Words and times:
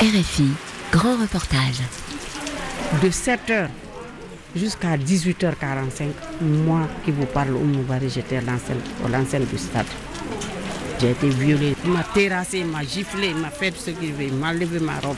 RFI, 0.00 0.46
grand 0.92 1.16
reportage. 1.20 1.80
De 3.02 3.08
7h 3.08 3.68
jusqu'à 4.54 4.96
18h45, 4.96 6.10
moi 6.40 6.88
qui 7.04 7.10
vous 7.10 7.26
parle, 7.26 7.50
Oumoubari, 7.50 8.08
j'étais 8.08 8.36
à 8.36 8.40
l'enceinte 8.40 9.50
du 9.50 9.58
stade. 9.58 9.86
J'ai 11.00 11.10
été 11.10 11.28
violée. 11.30 11.74
Il 11.84 11.90
m'a 11.90 12.04
terrassé, 12.04 12.60
il 12.60 12.66
m'a 12.66 12.84
giflé, 12.84 13.30
il 13.30 13.38
m'a 13.38 13.50
fait 13.50 13.74
ce 13.76 13.90
qu'il 13.90 14.12
veut, 14.12 14.26
il 14.26 14.34
m'a 14.34 14.52
levé 14.52 14.78
ma 14.78 15.00
robe. 15.00 15.16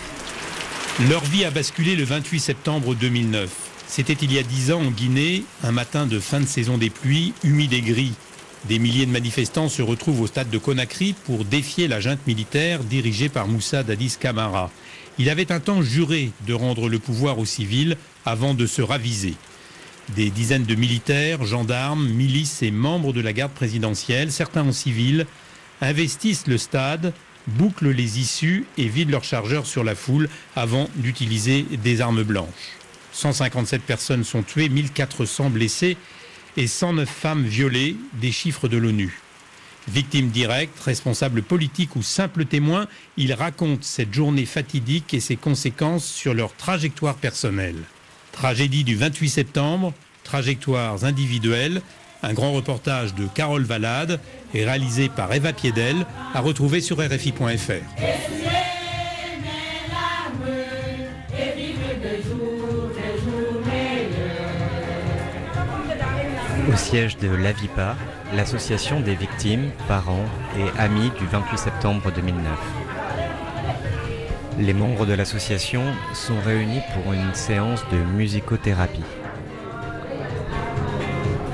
Leur 1.10 1.24
vie 1.24 1.44
a 1.44 1.50
basculé 1.50 1.94
le 1.94 2.04
28 2.04 2.40
septembre 2.40 2.94
2009. 2.94 3.50
C'était 3.86 4.14
il 4.14 4.32
y 4.32 4.38
a 4.38 4.42
dix 4.42 4.72
ans 4.72 4.80
en 4.80 4.90
Guinée, 4.90 5.44
un 5.62 5.72
matin 5.72 6.06
de 6.06 6.18
fin 6.18 6.40
de 6.40 6.46
saison 6.46 6.78
des 6.78 6.88
pluies, 6.88 7.34
humide 7.44 7.74
et 7.74 7.82
gris. 7.82 8.14
Des 8.66 8.78
milliers 8.78 9.06
de 9.06 9.10
manifestants 9.10 9.70
se 9.70 9.80
retrouvent 9.80 10.20
au 10.20 10.26
stade 10.26 10.50
de 10.50 10.58
Conakry 10.58 11.14
pour 11.24 11.44
défier 11.44 11.88
la 11.88 11.98
junte 11.98 12.26
militaire 12.26 12.84
dirigée 12.84 13.30
par 13.30 13.48
Moussa 13.48 13.82
Dadis 13.82 14.16
Camara. 14.20 14.70
Il 15.18 15.30
avait 15.30 15.50
un 15.50 15.60
temps 15.60 15.82
juré 15.82 16.30
de 16.46 16.52
rendre 16.52 16.88
le 16.88 16.98
pouvoir 16.98 17.38
aux 17.38 17.46
civils 17.46 17.96
avant 18.26 18.52
de 18.52 18.66
se 18.66 18.82
raviser. 18.82 19.34
Des 20.14 20.28
dizaines 20.28 20.64
de 20.64 20.74
militaires, 20.74 21.44
gendarmes, 21.44 22.06
milices 22.06 22.62
et 22.62 22.70
membres 22.70 23.12
de 23.12 23.20
la 23.20 23.32
garde 23.32 23.52
présidentielle, 23.52 24.30
certains 24.30 24.68
en 24.68 24.72
civil, 24.72 25.26
investissent 25.80 26.46
le 26.46 26.58
stade, 26.58 27.14
bouclent 27.46 27.90
les 27.90 28.18
issues 28.18 28.66
et 28.76 28.88
vident 28.88 29.12
leurs 29.12 29.24
chargeurs 29.24 29.66
sur 29.66 29.84
la 29.84 29.94
foule 29.94 30.28
avant 30.54 30.88
d'utiliser 30.96 31.64
des 31.82 32.02
armes 32.02 32.24
blanches. 32.24 32.76
157 33.12 33.82
personnes 33.82 34.24
sont 34.24 34.42
tuées, 34.42 34.68
1400 34.68 35.50
blessées 35.50 35.96
et 36.60 36.66
109 36.66 37.08
femmes 37.08 37.44
violées, 37.44 37.96
des 38.20 38.32
chiffres 38.32 38.68
de 38.68 38.76
l'ONU. 38.76 39.18
Victime 39.88 40.28
directe, 40.28 40.78
responsable 40.80 41.42
politique 41.42 41.96
ou 41.96 42.02
simple 42.02 42.44
témoin, 42.44 42.86
ils 43.16 43.32
racontent 43.32 43.80
cette 43.80 44.12
journée 44.12 44.44
fatidique 44.44 45.14
et 45.14 45.20
ses 45.20 45.36
conséquences 45.36 46.04
sur 46.04 46.34
leur 46.34 46.54
trajectoire 46.54 47.14
personnelle. 47.14 47.78
Tragédie 48.32 48.84
du 48.84 48.94
28 48.94 49.30
septembre, 49.30 49.94
trajectoires 50.22 51.02
individuelles, 51.04 51.80
un 52.22 52.34
grand 52.34 52.52
reportage 52.52 53.14
de 53.14 53.26
Carole 53.26 53.64
Valade 53.64 54.20
est 54.54 54.64
réalisé 54.66 55.08
par 55.08 55.32
Eva 55.32 55.54
Piedel, 55.54 56.04
à 56.34 56.40
retrouver 56.40 56.82
sur 56.82 56.98
RFI.fr. 56.98 58.39
Au 66.70 66.76
siège 66.76 67.16
de 67.16 67.28
l'AVIPA, 67.28 67.96
l'association 68.36 69.00
des 69.00 69.16
victimes, 69.16 69.70
parents 69.88 70.24
et 70.56 70.78
amis 70.78 71.10
du 71.18 71.26
28 71.26 71.58
septembre 71.58 72.12
2009. 72.14 72.46
Les 74.60 74.72
membres 74.72 75.04
de 75.04 75.12
l'association 75.14 75.82
sont 76.14 76.38
réunis 76.38 76.80
pour 76.94 77.12
une 77.12 77.34
séance 77.34 77.84
de 77.90 77.96
musicothérapie. 78.16 79.02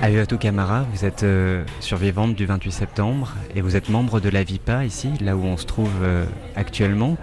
Ayuatu 0.03 0.37
Kamara, 0.37 0.84
vous 0.92 1.06
êtes 1.06 1.22
euh, 1.22 1.64
survivante 1.81 2.34
du 2.34 2.44
28 2.44 2.70
septembre 2.70 3.33
et 3.55 3.62
vous 3.62 3.75
êtes 3.75 3.89
membre 3.89 4.20
de 4.20 4.28
la 4.28 4.44
VIPA 4.44 4.84
ici, 4.84 5.09
là 5.22 5.34
où 5.34 5.44
on 5.44 5.56
se 5.56 5.64
trouve 5.64 6.03
euh, 6.03 6.27
actuellement. 6.56 7.17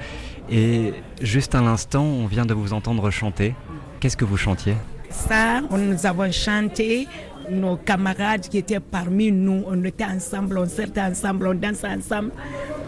Et 0.50 0.96
juste 1.22 1.54
à 1.54 1.62
l'instant, 1.62 2.04
on 2.04 2.26
vient 2.26 2.48
de 2.48 2.56
vous 2.56 2.74
entendre 2.74 3.12
chanter. 3.12 3.54
Qu'est-ce 4.00 4.18
que 4.18 4.26
vous 4.26 4.38
chantiez? 4.38 4.76
Ça, 5.14 5.62
nous 5.62 6.06
avons 6.06 6.32
chanté 6.32 7.08
nos 7.50 7.78
camarades 7.78 8.48
qui 8.48 8.58
étaient 8.58 8.80
parmi 8.80 9.32
nous, 9.32 9.64
on 9.68 9.84
était 9.84 10.06
ensemble, 10.06 10.58
on 10.58 10.68
sortait 10.68 11.02
ensemble, 11.02 11.48
on 11.48 11.54
dansait 11.54 11.88
ensemble, 11.88 12.32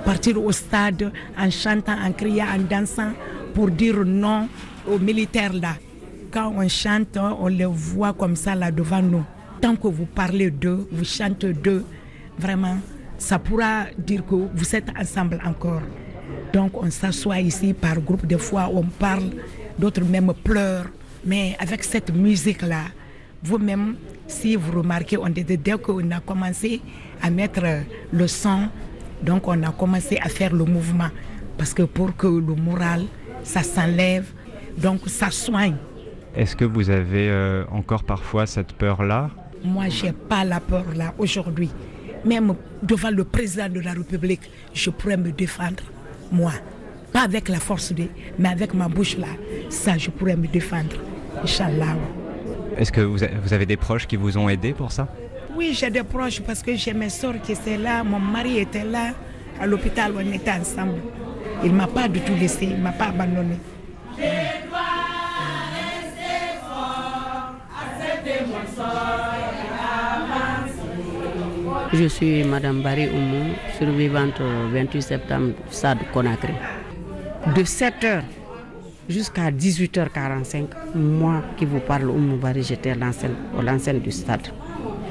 partir 0.03 0.43
au 0.43 0.51
stade 0.51 1.11
en 1.37 1.49
chantant, 1.49 1.97
en 1.99 2.11
criant, 2.11 2.47
en 2.55 2.59
dansant 2.59 3.11
pour 3.53 3.69
dire 3.71 4.03
non 4.05 4.47
aux 4.87 4.99
militaires 4.99 5.53
là. 5.53 5.75
Quand 6.31 6.53
on 6.55 6.67
chante, 6.67 7.17
on 7.17 7.47
les 7.47 7.65
voit 7.65 8.13
comme 8.13 8.35
ça 8.35 8.55
là 8.55 8.71
devant 8.71 9.01
nous. 9.01 9.23
Tant 9.61 9.75
que 9.75 9.87
vous 9.87 10.05
parlez 10.05 10.51
d'eux, 10.51 10.87
vous 10.91 11.05
chantez 11.05 11.53
d'eux, 11.53 11.85
vraiment, 12.37 12.77
ça 13.17 13.39
pourra 13.39 13.85
dire 13.97 14.25
que 14.25 14.35
vous 14.35 14.75
êtes 14.75 14.89
ensemble 14.99 15.39
encore. 15.45 15.81
Donc 16.53 16.81
on 16.81 16.89
s'assoit 16.89 17.39
ici 17.39 17.73
par 17.73 17.99
groupe, 17.99 18.25
des 18.25 18.37
fois 18.37 18.69
on 18.73 18.83
parle, 18.83 19.29
d'autres 19.79 20.03
même 20.03 20.33
pleurent. 20.43 20.87
Mais 21.25 21.55
avec 21.59 21.83
cette 21.83 22.13
musique-là, 22.13 22.83
vous-même, 23.41 23.95
si 24.27 24.55
vous 24.55 24.79
remarquez, 24.79 25.17
on, 25.17 25.29
dès 25.29 25.57
qu'on 25.81 26.11
a 26.11 26.19
commencé 26.19 26.81
à 27.21 27.29
mettre 27.29 27.61
le 28.11 28.27
son, 28.27 28.69
donc 29.21 29.47
on 29.47 29.63
a 29.63 29.71
commencé 29.71 30.17
à 30.17 30.29
faire 30.29 30.53
le 30.53 30.65
mouvement. 30.65 31.09
Parce 31.57 31.73
que 31.73 31.83
pour 31.83 32.15
que 32.15 32.27
le 32.27 32.55
moral, 32.55 33.03
ça 33.43 33.63
s'enlève, 33.63 34.25
donc 34.77 35.01
ça 35.07 35.31
soigne. 35.31 35.75
Est-ce 36.35 36.55
que 36.55 36.65
vous 36.65 36.89
avez 36.89 37.29
euh, 37.29 37.63
encore 37.71 38.03
parfois 38.03 38.45
cette 38.45 38.73
peur-là? 38.73 39.29
Moi, 39.63 39.87
j'ai 39.89 40.11
pas 40.11 40.43
la 40.43 40.59
peur 40.59 40.85
là 40.95 41.13
aujourd'hui. 41.17 41.69
Même 42.25 42.55
devant 42.83 43.11
le 43.11 43.23
président 43.23 43.69
de 43.69 43.79
la 43.79 43.93
République, 43.93 44.41
je 44.73 44.89
pourrais 44.89 45.17
me 45.17 45.31
défendre, 45.31 45.83
moi. 46.31 46.51
Pas 47.13 47.21
avec 47.21 47.47
la 47.47 47.59
force, 47.59 47.93
de, 47.93 48.07
mais 48.37 48.49
avec 48.49 48.73
ma 48.73 48.89
bouche 48.89 49.17
là. 49.17 49.27
Ça, 49.69 49.97
je 49.97 50.09
pourrais 50.09 50.35
me 50.35 50.47
défendre. 50.47 50.97
Inch'Allah. 51.41 51.95
Est-ce 52.77 52.91
que 52.91 53.01
vous 53.01 53.53
avez 53.53 53.65
des 53.65 53.77
proches 53.77 54.05
qui 54.05 54.15
vous 54.15 54.37
ont 54.37 54.49
aidé 54.49 54.73
pour 54.73 54.91
ça? 54.91 55.07
Oui, 55.55 55.73
j'ai 55.73 55.89
des 55.89 56.03
proches 56.03 56.41
parce 56.41 56.61
que 56.61 56.75
j'ai 56.75 56.93
mes 56.93 57.09
soeurs 57.09 57.41
qui 57.41 57.53
étaient 57.53 57.77
là, 57.77 58.03
mon 58.03 58.19
mari 58.19 58.59
était 58.59 58.83
là, 58.83 59.13
à 59.59 59.65
l'hôpital, 59.65 60.11
on 60.15 60.31
était 60.33 60.51
ensemble. 60.51 60.99
Il 61.63 61.71
ne 61.71 61.77
m'a 61.77 61.87
pas 61.87 62.09
du 62.09 62.19
tout 62.19 62.33
laissé, 62.33 62.65
il 62.65 62.77
ne 62.77 62.83
m'a 62.83 62.91
pas 62.91 63.05
abandonné. 63.05 63.57
Je 71.93 72.05
suis 72.07 72.43
Madame 72.43 72.81
Barry 72.81 73.07
Oumou, 73.07 73.53
survivante 73.77 74.41
au 74.41 74.73
28 74.73 75.01
septembre, 75.01 75.53
SAD 75.69 75.99
Conakry. 76.11 76.53
De 77.55 77.61
7h 77.61 78.23
jusqu'à 79.09 79.51
18h45, 79.51 80.65
moi 80.95 81.41
qui 81.57 81.65
vous 81.65 81.79
parle, 81.79 82.09
Oumou 82.09 82.37
Barry, 82.37 82.63
j'étais 82.63 82.91
à 82.91 82.95
l'enceinte 82.95 84.01
du 84.01 84.11
stade. 84.11 84.47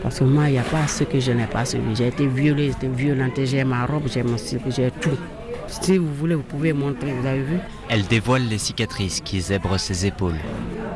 Parce 0.03 0.19
que 0.19 0.25
moi, 0.25 0.49
il 0.49 0.53
n'y 0.53 0.59
a 0.59 0.63
pas 0.63 0.87
ce 0.87 1.05
que 1.05 1.19
je 1.19 1.33
n'ai 1.33 1.47
pas 1.47 1.65
suivi. 1.65 1.95
J'ai 1.97 2.09
été 2.09 2.27
violée, 2.27 2.67
j'ai 2.67 2.87
été 2.87 2.89
violentée, 2.89 3.47
j'ai 3.47 3.65
ma 3.65 3.87
robe, 3.87 4.05
j'ai 4.07 4.23
mon 4.23 4.37
slip, 4.37 4.63
j'ai 4.69 4.91
tout. 5.01 5.17
Si 5.67 5.97
vous 5.97 6.13
voulez, 6.13 6.35
vous 6.35 6.43
pouvez 6.43 6.73
montrer, 6.75 7.13
vous 7.13 7.27
avez 7.27 7.43
vu? 7.43 7.57
Elle 7.89 8.05
dévoile 8.07 8.47
les 8.47 8.59
cicatrices 8.59 9.21
qui 9.21 9.41
zèbrent 9.41 9.81
ses 9.81 10.05
épaules. 10.05 10.37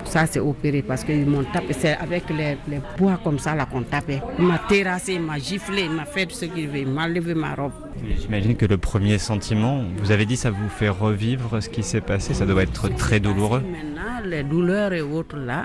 Ça, 0.04 0.26
c'est 0.26 0.40
opéré 0.40 0.82
parce 0.82 1.04
qu'ils 1.04 1.26
m'ont 1.26 1.44
tapé. 1.44 1.72
C'est 1.72 1.96
avec 1.96 2.28
les, 2.30 2.56
les, 2.68 2.80
bois 2.96 3.18
comme 3.22 3.38
ça 3.38 3.54
là 3.54 3.66
qu'on 3.66 3.82
tapait. 3.82 4.22
Il 4.38 4.44
m'a 4.44 4.58
terrassé, 4.58 5.14
il 5.14 5.22
m'a 5.22 5.38
giflé, 5.38 5.82
il 5.82 5.90
m'a 5.90 6.04
fait 6.04 6.30
ce 6.30 6.46
qu'il 6.46 6.68
veut, 6.68 6.78
il 6.78 6.88
m'a 6.88 7.08
levé 7.08 7.34
ma 7.34 7.54
robe. 7.54 7.72
J'imagine 8.20 8.56
que 8.56 8.66
le 8.66 8.78
premier 8.78 9.18
sentiment, 9.18 9.82
vous 9.98 10.10
avez 10.10 10.24
dit, 10.24 10.36
ça 10.36 10.50
vous 10.50 10.68
fait 10.68 10.88
revivre 10.88 11.62
ce 11.62 11.68
qui 11.68 11.82
s'est 11.82 12.00
passé. 12.00 12.34
Ça 12.34 12.46
doit 12.46 12.62
être 12.62 12.88
très 12.96 13.20
douloureux. 13.20 13.60
Maintenant, 13.60 14.24
les 14.24 14.42
douleurs 14.42 14.92
et 14.92 15.02
autres 15.02 15.36
là, 15.36 15.64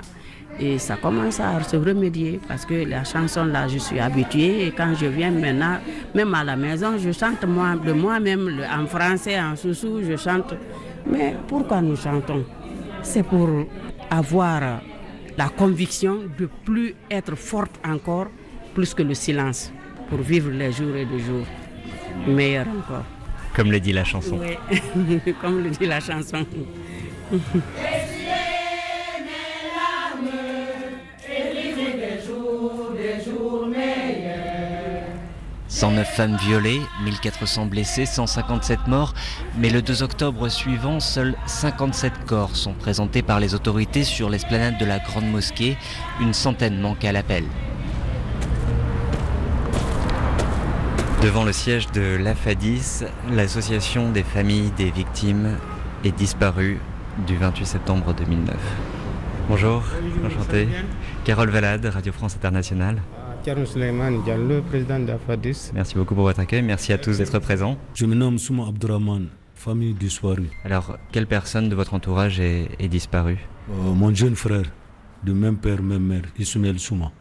et 0.60 0.78
ça 0.78 0.96
commence 0.96 1.40
à 1.40 1.60
se 1.62 1.76
remédier 1.76 2.40
parce 2.46 2.64
que 2.64 2.74
la 2.74 3.02
chanson 3.04 3.44
là, 3.44 3.66
je 3.66 3.78
suis 3.78 3.98
habituée 3.98 4.66
et 4.66 4.70
quand 4.70 4.94
je 4.94 5.06
viens 5.06 5.30
maintenant, 5.30 5.78
même 6.14 6.32
à 6.34 6.44
la 6.44 6.56
maison, 6.56 6.96
je 6.96 7.10
chante 7.10 7.44
moi, 7.44 7.74
de 7.74 7.92
moi-même 7.92 8.60
en 8.72 8.86
français, 8.86 9.40
en 9.40 9.56
sous 9.56 9.74
je 9.74 10.16
chante. 10.16 10.54
Mais 11.06 11.34
pourquoi 11.48 11.80
nous 11.82 11.96
chantons? 11.96 12.44
C'est 13.02 13.24
pour 13.24 13.48
avoir 14.14 14.80
la 15.36 15.48
conviction 15.48 16.20
de 16.38 16.48
plus 16.64 16.94
être 17.10 17.34
forte 17.34 17.74
encore, 17.84 18.28
plus 18.74 18.94
que 18.94 19.02
le 19.02 19.14
silence, 19.14 19.72
pour 20.08 20.18
vivre 20.18 20.50
les 20.50 20.72
jours 20.72 20.94
et 20.94 21.04
les 21.04 21.18
jours 21.18 21.46
meilleurs 22.26 22.68
encore. 22.68 23.04
Comme 23.54 23.70
le 23.70 23.80
dit 23.80 23.92
la 23.92 24.04
chanson. 24.04 24.38
Oui, 24.40 25.32
comme 25.40 25.62
le 25.62 25.70
dit 25.70 25.86
la 25.86 26.00
chanson. 26.00 26.44
109 35.84 36.08
femmes 36.08 36.36
violées, 36.36 36.80
1400 37.02 37.66
blessés, 37.66 38.06
157 38.06 38.86
morts, 38.86 39.12
mais 39.58 39.68
le 39.68 39.82
2 39.82 40.02
octobre 40.02 40.48
suivant, 40.48 40.98
seuls 40.98 41.36
57 41.44 42.24
corps 42.24 42.56
sont 42.56 42.72
présentés 42.72 43.20
par 43.20 43.38
les 43.38 43.54
autorités 43.54 44.02
sur 44.02 44.30
l'esplanade 44.30 44.78
de 44.78 44.86
la 44.86 44.98
Grande 44.98 45.30
Mosquée, 45.30 45.76
une 46.22 46.32
centaine 46.32 46.80
manquent 46.80 47.04
à 47.04 47.12
l'appel. 47.12 47.44
Devant 51.22 51.44
le 51.44 51.52
siège 51.52 51.92
de 51.92 52.16
l'AFADIS, 52.16 53.04
l'association 53.30 54.10
des 54.10 54.22
familles 54.22 54.72
des 54.78 54.90
victimes 54.90 55.58
est 56.02 56.16
disparue 56.16 56.80
du 57.26 57.36
28 57.36 57.66
septembre 57.66 58.14
2009. 58.14 58.56
Bonjour, 59.50 59.82
enchanté. 60.24 60.66
Carole 61.26 61.50
Valade, 61.50 61.84
Radio 61.84 62.10
France 62.14 62.36
Internationale. 62.36 63.02
Thierry 63.44 63.66
Suleiman 63.66 64.22
Diallo, 64.24 64.62
président 64.62 65.00
d'AFADIS. 65.00 65.70
Merci 65.74 65.94
beaucoup 65.96 66.14
pour 66.14 66.24
votre 66.24 66.40
accueil. 66.40 66.62
Merci 66.62 66.92
à 66.94 66.98
tous 66.98 67.18
d'être 67.18 67.38
présents. 67.40 67.76
Je 67.94 68.06
me 68.06 68.14
nomme 68.14 68.38
Souma 68.38 68.68
Abdurrahman, 68.68 69.28
famille 69.54 69.92
disparue. 69.92 70.48
Alors, 70.64 70.96
quelle 71.12 71.26
personne 71.26 71.68
de 71.68 71.74
votre 71.74 71.92
entourage 71.94 72.40
est, 72.40 72.68
est 72.78 72.88
disparue 72.88 73.38
Euh, 73.70 73.92
mon 73.94 74.14
jeune 74.14 74.34
frère, 74.36 74.64
de 75.24 75.32
même 75.32 75.56
père, 75.58 75.82
même 75.82 76.02
mère, 76.06 76.22
Ismaël 76.38 76.78
Souma. 76.78 77.12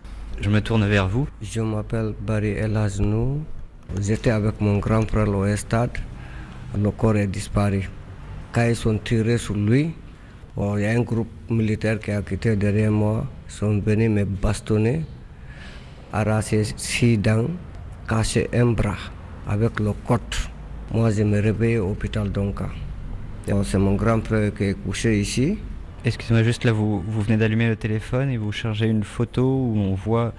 Je 0.41 0.49
me 0.49 0.59
tourne 0.61 0.85
vers 0.87 1.07
vous. 1.09 1.27
Je 1.41 1.61
m'appelle 1.61 2.13
Barry 2.25 2.51
Elaznou. 2.65 3.43
J'étais 4.01 4.31
avec 4.31 4.59
mon 4.61 4.77
grand 4.79 5.05
frère 5.07 5.27
au 5.29 5.55
stade. 5.57 5.97
Le 6.81 6.89
corps 6.91 7.17
est 7.17 7.27
disparu. 7.27 7.89
Quand 8.53 8.65
ils 8.65 8.75
sont 8.77 8.97
tirés 8.97 9.37
sur 9.37 9.55
lui, 9.55 9.91
bon, 10.55 10.77
il 10.77 10.83
y 10.83 10.85
a 10.85 10.91
un 10.91 11.01
groupe 11.01 11.27
militaire 11.49 11.99
qui 11.99 12.11
a 12.11 12.21
quitté 12.21 12.55
derrière 12.55 12.91
moi. 12.91 13.25
Ils 13.49 13.53
sont 13.53 13.79
venus 13.79 14.09
me 14.09 14.23
bastonner, 14.25 15.01
arracher 16.13 16.63
six 16.77 17.18
dents, 17.18 17.50
casser 18.07 18.48
un 18.54 18.68
bras 18.71 18.95
avec 19.48 19.80
le 19.80 19.92
côte. 20.06 20.50
Moi, 20.94 21.10
je 21.12 21.24
me 21.24 21.42
réveille 21.42 21.80
au 21.80 21.89
hôpital 21.89 22.31
Donka. 22.31 22.69
C'est 23.63 23.80
mon 23.80 23.95
grand 23.95 24.21
frère 24.24 24.54
qui 24.54 24.63
est 24.65 24.74
couché 24.75 25.19
ici. 25.19 25.57
Excusez-moi, 26.06 26.44
juste 26.44 26.63
là, 26.65 26.71
vous, 26.71 27.01
vous 27.01 27.21
venez 27.21 27.38
d'allumer 27.38 27.68
le 27.68 27.75
téléphone 27.75 28.30
et 28.30 28.38
vous 28.38 28.51
chargez 28.51 28.88
une 28.88 29.04
photo 29.04 29.42
où 29.44 29.77
on 29.77 29.95
voit 29.95 30.33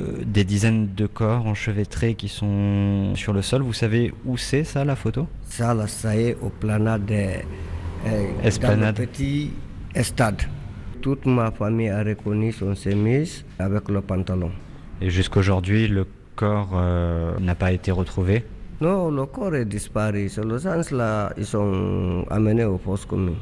euh, 0.00 0.22
des 0.24 0.44
dizaines 0.44 0.94
de 0.94 1.06
corps 1.06 1.46
enchevêtrés 1.46 2.14
qui 2.14 2.28
sont 2.28 3.12
sur 3.14 3.32
le 3.32 3.42
sol. 3.42 3.62
Vous 3.62 3.72
savez 3.72 4.12
où 4.24 4.36
c'est 4.36 4.64
ça, 4.64 4.84
la 4.84 4.96
photo? 4.96 5.28
Ça, 5.48 5.74
là, 5.74 5.86
ça 5.86 6.16
est 6.16 6.36
au 6.40 6.48
planade 6.48 7.04
de, 7.04 7.14
euh, 7.14 8.26
Esplanade. 8.42 8.94
dans 8.96 9.02
le 9.02 9.06
petit 9.06 9.50
stade. 10.02 10.42
Toute 11.00 11.26
ma 11.26 11.50
famille 11.50 11.88
a 11.88 12.02
reconnu 12.02 12.50
son 12.52 12.74
chemise 12.74 13.44
avec 13.58 13.88
le 13.88 14.00
pantalon. 14.00 14.50
Et 15.00 15.10
jusqu'aujourd'hui, 15.10 15.88
le 15.88 16.06
corps 16.36 16.70
euh, 16.74 17.32
n'a 17.40 17.54
pas 17.54 17.72
été 17.72 17.90
retrouvé. 17.90 18.44
Non, 18.80 19.10
le 19.10 19.24
corps 19.26 19.54
est 19.54 19.64
disparu. 19.64 20.28
C'est 20.28 20.44
le 20.44 20.58
sens 20.58 20.90
là, 20.90 21.32
ils 21.38 21.46
sont 21.46 22.24
amenés 22.30 22.64
aux 22.64 22.78
fosses 22.78 23.06
communes. 23.06 23.36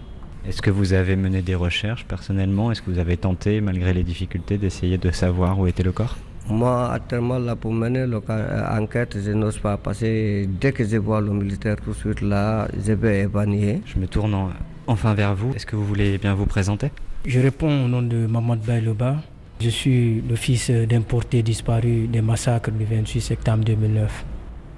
Est-ce 0.47 0.61
que 0.63 0.71
vous 0.71 0.93
avez 0.93 1.17
mené 1.17 1.43
des 1.43 1.55
recherches 1.55 2.05
personnellement? 2.05 2.71
Est-ce 2.71 2.83
que 2.83 2.91
vous 2.91 2.99
avez 2.99 3.17
tenté, 3.17 3.61
malgré 3.61 3.93
les 3.95 4.03
difficultés, 4.05 4.59
d'essayer 4.59 4.99
de 4.99 5.11
savoir 5.11 5.59
où 5.59 5.67
était 5.67 5.83
le 5.83 5.93
corps? 5.93 6.17
Moi, 6.49 6.91
actuellement, 6.93 7.39
là, 7.39 7.57
pour 7.57 7.73
mener 7.73 8.07
l'enquête, 8.07 9.17
je 9.25 9.31
n'ose 9.33 9.59
pas 9.59 9.77
passer. 9.79 10.47
Dès 10.61 10.73
que 10.73 10.85
je 10.85 10.99
vois 10.99 11.21
le 11.23 11.31
militaire 11.31 11.77
tout 11.83 11.91
de 11.93 11.97
suite 11.97 12.21
là, 12.21 12.69
je 12.87 12.93
vais 12.93 13.21
évanouir. 13.21 13.79
Je 13.87 13.99
me 13.99 14.07
tourne 14.07 14.35
en- 14.35 14.51
enfin 14.87 15.15
vers 15.15 15.35
vous. 15.35 15.53
Est-ce 15.55 15.65
que 15.65 15.75
vous 15.77 15.85
voulez 15.87 16.19
bien 16.19 16.35
vous 16.35 16.45
présenter? 16.47 16.91
Je 17.27 17.41
réponds 17.41 17.87
au 17.87 17.89
nom 17.89 18.03
de 18.03 18.27
Mamad 18.27 18.61
Bayloba. 18.61 19.17
Je 19.61 19.69
suis 19.71 20.23
le 20.29 20.37
fils 20.37 20.71
d'un 20.71 21.01
porté 21.03 21.43
disparu 21.43 22.07
des 22.09 22.21
massacres 22.21 22.71
du 22.71 22.85
28 22.85 23.21
septembre 23.21 23.65
2009. 23.65 24.25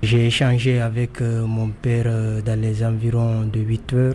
J'ai 0.03 0.27
échangé 0.27 0.81
avec 0.81 1.21
euh, 1.23 1.47
mon 1.47 1.69
père 1.69 2.05
euh, 2.07 2.43
dans 2.43 2.61
les 2.61 2.85
environs 2.85 3.43
de 3.47 3.61
8 3.61 3.93
heures 3.95 4.15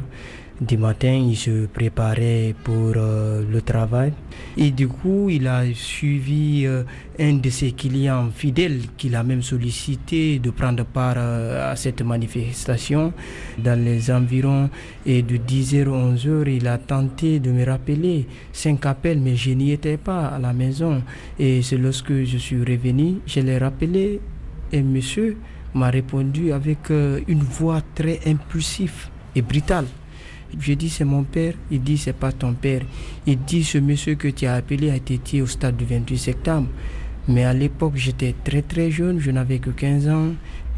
du 0.61 0.77
matin. 0.77 1.13
Il 1.13 1.35
se 1.35 1.65
préparait 1.65 2.53
pour 2.63 2.93
euh, 2.95 3.43
le 3.49 3.61
travail. 3.61 4.13
Et 4.55 4.71
du 4.71 4.87
coup, 4.87 5.29
il 5.29 5.47
a 5.47 5.63
suivi 5.73 6.65
euh, 6.65 6.83
un 7.19 7.33
de 7.33 7.49
ses 7.49 7.71
clients 7.71 8.29
fidèles 8.33 8.81
qu'il 8.95 9.15
a 9.15 9.23
même 9.23 9.41
sollicité 9.41 10.39
de 10.39 10.51
prendre 10.51 10.85
part 10.85 11.15
euh, 11.17 11.71
à 11.71 11.75
cette 11.75 12.01
manifestation 12.03 13.11
dans 13.57 13.79
les 13.79 14.11
environs. 14.11 14.69
Et 15.05 15.23
de 15.23 15.37
10h 15.37 15.87
à 15.87 16.13
11h, 16.13 16.47
il 16.47 16.67
a 16.67 16.77
tenté 16.77 17.39
de 17.39 17.51
me 17.51 17.65
rappeler 17.65 18.27
cinq 18.53 18.85
appels, 18.85 19.19
mais 19.19 19.35
je 19.35 19.51
n'y 19.51 19.71
étais 19.71 19.97
pas 19.97 20.27
à 20.27 20.39
la 20.39 20.53
maison. 20.53 21.01
Et 21.39 21.61
c'est 21.63 21.77
lorsque 21.77 22.23
je 22.23 22.37
suis 22.37 22.59
revenu, 22.59 23.15
je 23.25 23.39
l'ai 23.39 23.57
rappelé 23.57 24.19
et 24.71 24.81
monsieur 24.81 25.37
m'a 25.73 25.89
répondu 25.89 26.51
avec 26.51 26.89
une 26.89 27.43
voix 27.43 27.81
très 27.95 28.19
impulsive 28.25 29.07
et 29.35 29.41
brutale. 29.41 29.85
J'ai 30.59 30.75
dit 30.75 30.89
c'est 30.89 31.05
mon 31.05 31.23
père, 31.23 31.53
il 31.71 31.81
dit 31.81 31.97
c'est 31.97 32.13
pas 32.13 32.31
ton 32.31 32.53
père. 32.53 32.81
Il 33.25 33.39
dit 33.39 33.63
ce 33.63 33.77
monsieur 33.77 34.15
que 34.15 34.27
tu 34.27 34.45
as 34.45 34.55
appelé 34.55 34.89
a 34.89 34.95
été 34.95 35.41
au 35.41 35.47
stade 35.47 35.77
du 35.77 35.85
28 35.85 36.17
septembre. 36.17 36.67
Mais 37.27 37.45
à 37.45 37.53
l'époque 37.53 37.93
j'étais 37.95 38.35
très 38.43 38.61
très 38.61 38.91
jeune, 38.91 39.19
je 39.19 39.31
n'avais 39.31 39.59
que 39.59 39.69
15 39.69 40.07
ans 40.09 40.29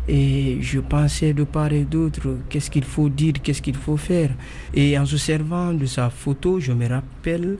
et 0.08 0.58
je 0.62 0.80
pensais 0.80 1.34
de 1.34 1.44
part 1.46 1.72
et 1.72 1.86
d'autre 1.86 2.38
qu'est-ce 2.50 2.70
qu'il 2.70 2.84
faut 2.84 3.10
dire, 3.10 3.34
qu'est-ce 3.42 3.62
qu'il 3.62 3.76
faut 3.76 3.98
faire. 3.98 4.32
Et 4.74 4.98
en 5.00 5.06
se 5.06 5.18
servant 5.18 5.74
de 5.74 5.86
sa 5.86 6.10
photo, 6.10 6.60
je 6.60 6.74
me 6.74 6.88
rappelle 6.88 7.58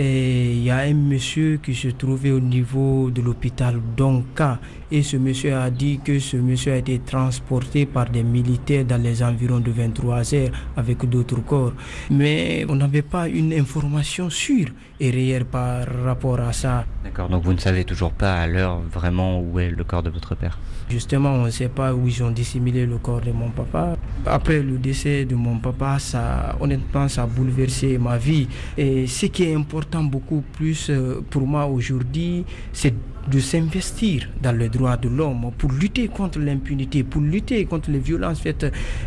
et 0.00 0.52
il 0.52 0.62
y 0.62 0.70
a 0.70 0.78
un 0.78 0.94
monsieur 0.94 1.58
qui 1.60 1.74
se 1.74 1.88
trouvait 1.88 2.30
au 2.30 2.38
niveau 2.38 3.10
de 3.10 3.20
l'hôpital 3.20 3.80
Donka. 3.96 4.60
Et 4.92 5.02
ce 5.02 5.16
monsieur 5.16 5.54
a 5.56 5.68
dit 5.70 5.98
que 6.02 6.20
ce 6.20 6.36
monsieur 6.36 6.72
a 6.72 6.76
été 6.76 7.00
transporté 7.00 7.84
par 7.84 8.08
des 8.08 8.22
militaires 8.22 8.84
dans 8.84 9.02
les 9.02 9.22
environs 9.22 9.58
de 9.58 9.72
23 9.72 10.34
heures 10.34 10.50
avec 10.76 11.04
d'autres 11.08 11.44
corps. 11.44 11.72
Mais 12.10 12.64
on 12.68 12.76
n'avait 12.76 13.02
pas 13.02 13.28
une 13.28 13.52
information 13.52 14.30
sûre 14.30 14.68
et 15.00 15.10
réelle 15.10 15.44
par 15.44 15.84
rapport 16.04 16.40
à 16.40 16.52
ça. 16.52 16.86
D'accord, 17.02 17.28
donc 17.28 17.42
vous 17.42 17.52
ne 17.52 17.58
savez 17.58 17.84
toujours 17.84 18.12
pas 18.12 18.34
à 18.34 18.46
l'heure 18.46 18.80
vraiment 18.80 19.40
où 19.40 19.58
est 19.58 19.70
le 19.70 19.82
corps 19.82 20.04
de 20.04 20.10
votre 20.10 20.36
père? 20.36 20.58
Justement, 20.88 21.32
on 21.32 21.44
ne 21.44 21.50
sait 21.50 21.68
pas 21.68 21.92
où 21.92 22.08
ils 22.08 22.22
ont 22.22 22.30
dissimulé 22.30 22.86
le 22.86 22.96
corps 22.96 23.20
de 23.20 23.30
mon 23.30 23.50
papa. 23.50 23.96
Après 24.24 24.62
le 24.62 24.78
décès 24.78 25.26
de 25.26 25.34
mon 25.34 25.58
papa, 25.58 25.98
ça, 25.98 26.56
honnêtement, 26.60 27.08
ça 27.08 27.24
a 27.24 27.26
bouleversé 27.26 27.98
ma 27.98 28.16
vie. 28.16 28.48
Et 28.78 29.06
ce 29.06 29.26
qui 29.26 29.42
est 29.44 29.54
important 29.54 29.87
beaucoup 29.96 30.42
plus 30.52 30.90
euh, 30.90 31.20
pour 31.30 31.46
moi 31.46 31.66
aujourd'hui, 31.66 32.44
c'est 32.72 32.94
de 33.28 33.40
s'investir 33.40 34.28
dans 34.42 34.56
les 34.56 34.68
droits 34.68 34.96
de 34.96 35.08
l'homme 35.08 35.50
pour 35.58 35.70
lutter 35.72 36.08
contre 36.08 36.38
l'impunité, 36.38 37.02
pour 37.02 37.20
lutter 37.20 37.64
contre 37.66 37.90
les 37.90 37.98
violences 37.98 38.40
faites 38.40 38.66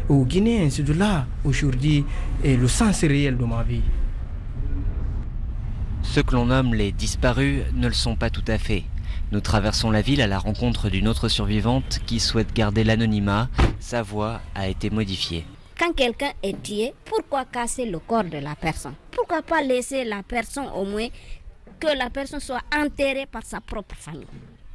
aux 0.09 0.25
Guinéens. 0.25 0.69
C'est 0.69 0.83
de 0.83 0.93
là, 0.93 1.25
aujourd'hui, 1.43 2.05
le 2.43 2.67
sens 2.67 3.01
réel 3.01 3.37
de 3.37 3.45
ma 3.45 3.63
vie. 3.63 3.81
Ceux 6.03 6.23
que 6.23 6.35
l'on 6.35 6.47
nomme 6.47 6.73
les 6.73 6.91
disparus 6.91 7.61
ne 7.73 7.87
le 7.87 7.93
sont 7.93 8.15
pas 8.15 8.29
tout 8.29 8.43
à 8.47 8.57
fait. 8.57 8.83
Nous 9.31 9.39
traversons 9.39 9.91
la 9.91 10.01
ville 10.01 10.21
à 10.21 10.27
la 10.27 10.39
rencontre 10.39 10.89
d'une 10.89 11.07
autre 11.07 11.29
survivante 11.29 12.01
qui 12.05 12.19
souhaite 12.19 12.53
garder 12.53 12.83
l'anonymat. 12.83 13.49
Sa 13.79 14.01
voix 14.01 14.41
a 14.55 14.67
été 14.67 14.89
modifiée. 14.89 15.45
Quand 15.81 15.93
quelqu'un 15.93 16.33
est 16.43 16.61
tué, 16.61 16.93
pourquoi 17.05 17.43
casser 17.45 17.87
le 17.87 17.97
corps 17.97 18.23
de 18.23 18.37
la 18.37 18.53
personne? 18.53 18.93
Pourquoi 19.09 19.41
pas 19.41 19.63
laisser 19.63 20.03
la 20.03 20.21
personne 20.21 20.67
au 20.75 20.85
moins 20.85 21.07
que 21.79 21.97
la 21.97 22.11
personne 22.11 22.39
soit 22.39 22.61
enterrée 22.71 23.25
par 23.25 23.43
sa 23.43 23.61
propre 23.61 23.95
famille? 23.95 24.27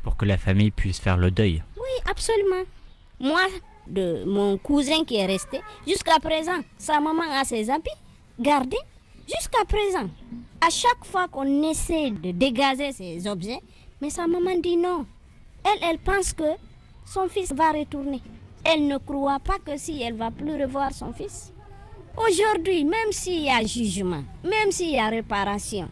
Pour 0.02 0.16
que 0.16 0.24
la 0.24 0.36
famille 0.36 0.72
puisse 0.72 0.98
faire 0.98 1.16
le 1.16 1.30
deuil. 1.30 1.62
Oui, 1.76 2.10
absolument. 2.10 2.64
Moi, 3.20 3.40
de 3.86 4.24
mon 4.24 4.58
cousin 4.58 5.04
qui 5.04 5.14
est 5.14 5.26
resté, 5.26 5.60
jusqu'à 5.86 6.18
présent, 6.18 6.58
sa 6.76 6.98
maman 6.98 7.22
a 7.34 7.44
ses 7.44 7.70
habits 7.70 7.88
gardés. 8.40 8.76
Jusqu'à 9.28 9.64
présent, 9.64 10.10
à 10.60 10.70
chaque 10.70 11.04
fois 11.04 11.28
qu'on 11.28 11.62
essaie 11.70 12.10
de 12.10 12.32
dégager 12.32 12.90
ces 12.90 13.28
objets, 13.28 13.60
mais 14.00 14.10
sa 14.10 14.26
maman 14.26 14.58
dit 14.58 14.76
non. 14.76 15.06
Elle, 15.64 15.88
elle 15.88 15.98
pense 15.98 16.32
que 16.32 16.56
son 17.04 17.28
fils 17.28 17.52
va 17.52 17.70
retourner. 17.70 18.20
Elle 18.68 18.88
ne 18.88 18.98
croit 18.98 19.38
pas 19.38 19.58
que 19.64 19.76
si 19.78 20.02
elle 20.02 20.14
va 20.14 20.30
plus 20.30 20.60
revoir 20.62 20.92
son 20.92 21.12
fils. 21.12 21.52
Aujourd'hui, 22.16 22.84
même 22.84 23.12
s'il 23.12 23.44
y 23.44 23.50
a 23.50 23.64
jugement, 23.64 24.24
même 24.42 24.70
s'il 24.70 24.90
y 24.90 24.98
a 24.98 25.08
réparation, 25.08 25.88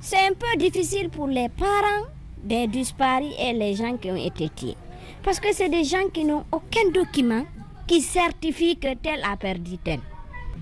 c'est 0.00 0.26
un 0.26 0.32
peu 0.32 0.58
difficile 0.58 1.10
pour 1.10 1.26
les 1.28 1.48
parents 1.48 2.06
des 2.42 2.66
disparus 2.66 3.32
et 3.38 3.52
les 3.52 3.74
gens 3.74 3.96
qui 3.96 4.10
ont 4.10 4.16
été 4.16 4.48
tués. 4.48 4.76
Parce 5.22 5.38
que 5.38 5.52
c'est 5.52 5.68
des 5.68 5.84
gens 5.84 6.08
qui 6.12 6.24
n'ont 6.24 6.44
aucun 6.50 6.90
document 6.92 7.44
qui 7.86 8.00
certifie 8.00 8.76
que 8.76 8.94
tel 8.94 9.20
a 9.24 9.36
perdu 9.36 9.78
tel. 9.78 10.00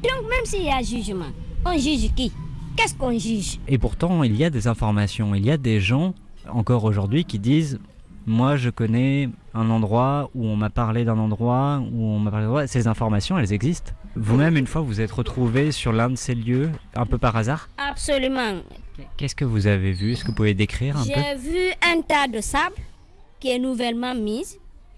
Donc 0.03 0.29
même 0.29 0.45
s'il 0.45 0.65
y 0.65 0.71
a 0.71 0.83
jugement, 0.83 1.33
on 1.65 1.73
juge 1.73 2.13
qui? 2.15 2.33
Qu'est-ce 2.77 2.95
qu'on 2.95 3.19
juge? 3.19 3.59
Et 3.67 3.79
pourtant, 3.79 4.23
il 4.23 4.37
y 4.37 4.45
a 4.45 4.51
des 4.51 4.67
informations, 4.67 5.35
il 5.35 5.47
y 5.47 5.51
a 5.51 5.57
des 5.57 5.81
gens, 5.81 6.15
encore 6.53 6.85
aujourd'hui, 6.85 7.25
qui 7.25 7.39
disent 7.39 7.79
Moi, 8.27 8.57
je 8.57 8.71
connais 8.71 9.31
un 9.57 9.71
endroit 9.71 10.31
où 10.35 10.47
on 10.47 10.57
m'a 10.57 10.71
parlé 10.71 11.05
d'un 11.05 11.19
endroit, 11.19 11.83
où 11.93 12.05
on 12.05 12.19
m'a 12.19 12.31
parlé 12.31 12.47
endroit. 12.47 12.67
Ces 12.67 12.87
informations, 12.87 13.39
elles 13.39 13.53
existent. 13.53 13.93
Vous-même, 14.15 14.57
une 14.57 14.67
fois, 14.67 14.83
vous 14.83 15.01
êtes 15.01 15.11
retrouvé 15.11 15.73
sur 15.73 15.93
l'un 15.93 16.11
de 16.11 16.17
ces 16.17 16.35
lieux, 16.35 16.71
un 16.95 17.07
peu 17.07 17.19
par 17.19 17.37
hasard? 17.37 17.69
Absolument. 17.79 18.61
Qu'est-ce 19.17 19.35
que 19.35 19.45
vous 19.45 19.67
avez 19.67 19.93
vu? 19.93 20.13
Est-ce 20.13 20.23
que 20.23 20.29
vous 20.29 20.35
pouvez 20.35 20.55
décrire 20.55 20.97
un 20.97 21.05
peu? 21.05 21.11
J'ai 21.15 21.35
vu 21.37 21.71
un 21.83 22.01
tas 22.03 22.29
de 22.29 22.41
sable 22.41 22.77
qui 23.41 23.51
est 23.51 23.59
nouvellement 23.59 24.15
mis. 24.15 24.45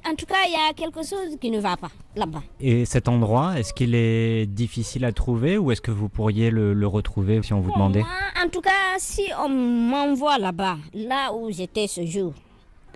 En 0.08 0.14
tout 0.14 0.26
cas, 0.26 0.36
il 0.46 0.52
y 0.52 0.70
a 0.70 0.72
quelque 0.74 1.00
chose 1.04 1.36
qui 1.40 1.50
ne 1.50 1.58
va 1.58 1.76
pas 1.76 1.90
là-bas. 2.14 2.42
Et 2.60 2.84
cet 2.84 3.08
endroit, 3.08 3.58
est-ce 3.58 3.74
qu'il 3.74 3.94
est 3.96 4.46
difficile 4.46 5.04
à 5.04 5.12
trouver 5.12 5.58
ou 5.58 5.72
est-ce 5.72 5.80
que 5.80 5.90
vous 5.90 6.08
pourriez 6.08 6.50
le, 6.50 6.72
le 6.72 6.86
retrouver 6.86 7.42
si 7.42 7.52
on 7.52 7.60
vous 7.60 7.72
demandait? 7.72 8.00
Moi, 8.00 8.44
en 8.44 8.48
tout 8.48 8.60
cas, 8.60 8.70
si 8.98 9.24
on 9.44 9.48
m'envoie 9.48 10.38
là-bas, 10.38 10.78
là 10.94 11.32
où 11.34 11.50
j'étais 11.50 11.88
ce 11.88 12.06
jour, 12.06 12.32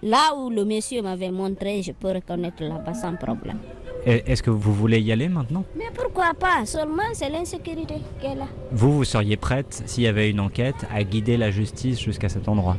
là 0.03 0.35
où 0.37 0.51
le 0.51 0.65
monsieur 0.65 1.03
m'avait 1.03 1.31
montré, 1.31 1.83
je 1.83 1.93
peux 1.93 2.13
reconnaître 2.13 2.63
là-bas 2.63 2.95
sans 2.95 3.15
problème. 3.17 3.59
Est-ce 4.05 4.43
que 4.43 4.51
vous 4.51 4.75
voulez 4.75 5.01
y 5.01 5.13
aller 5.13 5.29
maintenant? 5.29 5.65
Mais 5.77 5.85
pourquoi 5.95 6.35
pas? 6.35 6.67
Seulement, 6.67 7.03
c'est 7.13 7.31
l'insécurité 7.31 7.95
qui 8.21 8.27
est 8.27 8.35
là. 8.35 8.49
Vous, 8.73 8.97
vous 8.97 9.05
seriez 9.05 9.37
prête, 9.37 9.85
s'il 9.87 10.03
y 10.03 10.09
avait 10.09 10.29
une 10.29 10.41
enquête, 10.41 10.87
à 10.93 11.05
guider 11.05 11.37
la 11.37 11.53
justice 11.53 12.01
jusqu'à 12.01 12.29
cet 12.29 12.49
endroit? 12.49 12.77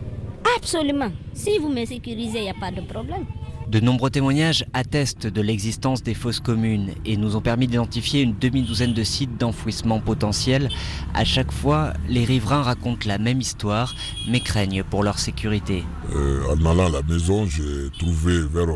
Absolument. 0.57 1.11
Si 1.33 1.57
vous 1.59 1.69
me 1.69 1.85
sécurisez, 1.85 2.39
il 2.39 2.43
n'y 2.43 2.49
a 2.49 2.53
pas 2.59 2.71
de 2.71 2.81
problème. 2.81 3.25
De 3.67 3.79
nombreux 3.79 4.09
témoignages 4.09 4.65
attestent 4.73 5.27
de 5.27 5.41
l'existence 5.41 6.03
des 6.03 6.13
fosses 6.13 6.39
communes 6.39 6.91
et 7.05 7.17
nous 7.17 7.35
ont 7.35 7.41
permis 7.41 7.67
d'identifier 7.67 8.21
une 8.21 8.37
demi-douzaine 8.37 8.93
de 8.93 9.03
sites 9.03 9.37
d'enfouissement 9.37 9.99
potentiels. 9.99 10.69
À 11.13 11.25
chaque 11.25 11.51
fois, 11.51 11.93
les 12.07 12.25
riverains 12.25 12.63
racontent 12.63 13.07
la 13.07 13.17
même 13.17 13.41
histoire, 13.41 13.95
mais 14.29 14.39
craignent 14.39 14.83
pour 14.83 15.03
leur 15.03 15.19
sécurité. 15.19 15.83
Euh, 16.13 16.43
en 16.49 16.65
allant 16.65 16.87
à 16.87 16.89
la 16.89 17.01
maison, 17.03 17.45
j'ai 17.45 17.89
trouvé 17.97 18.41
vers 18.41 18.67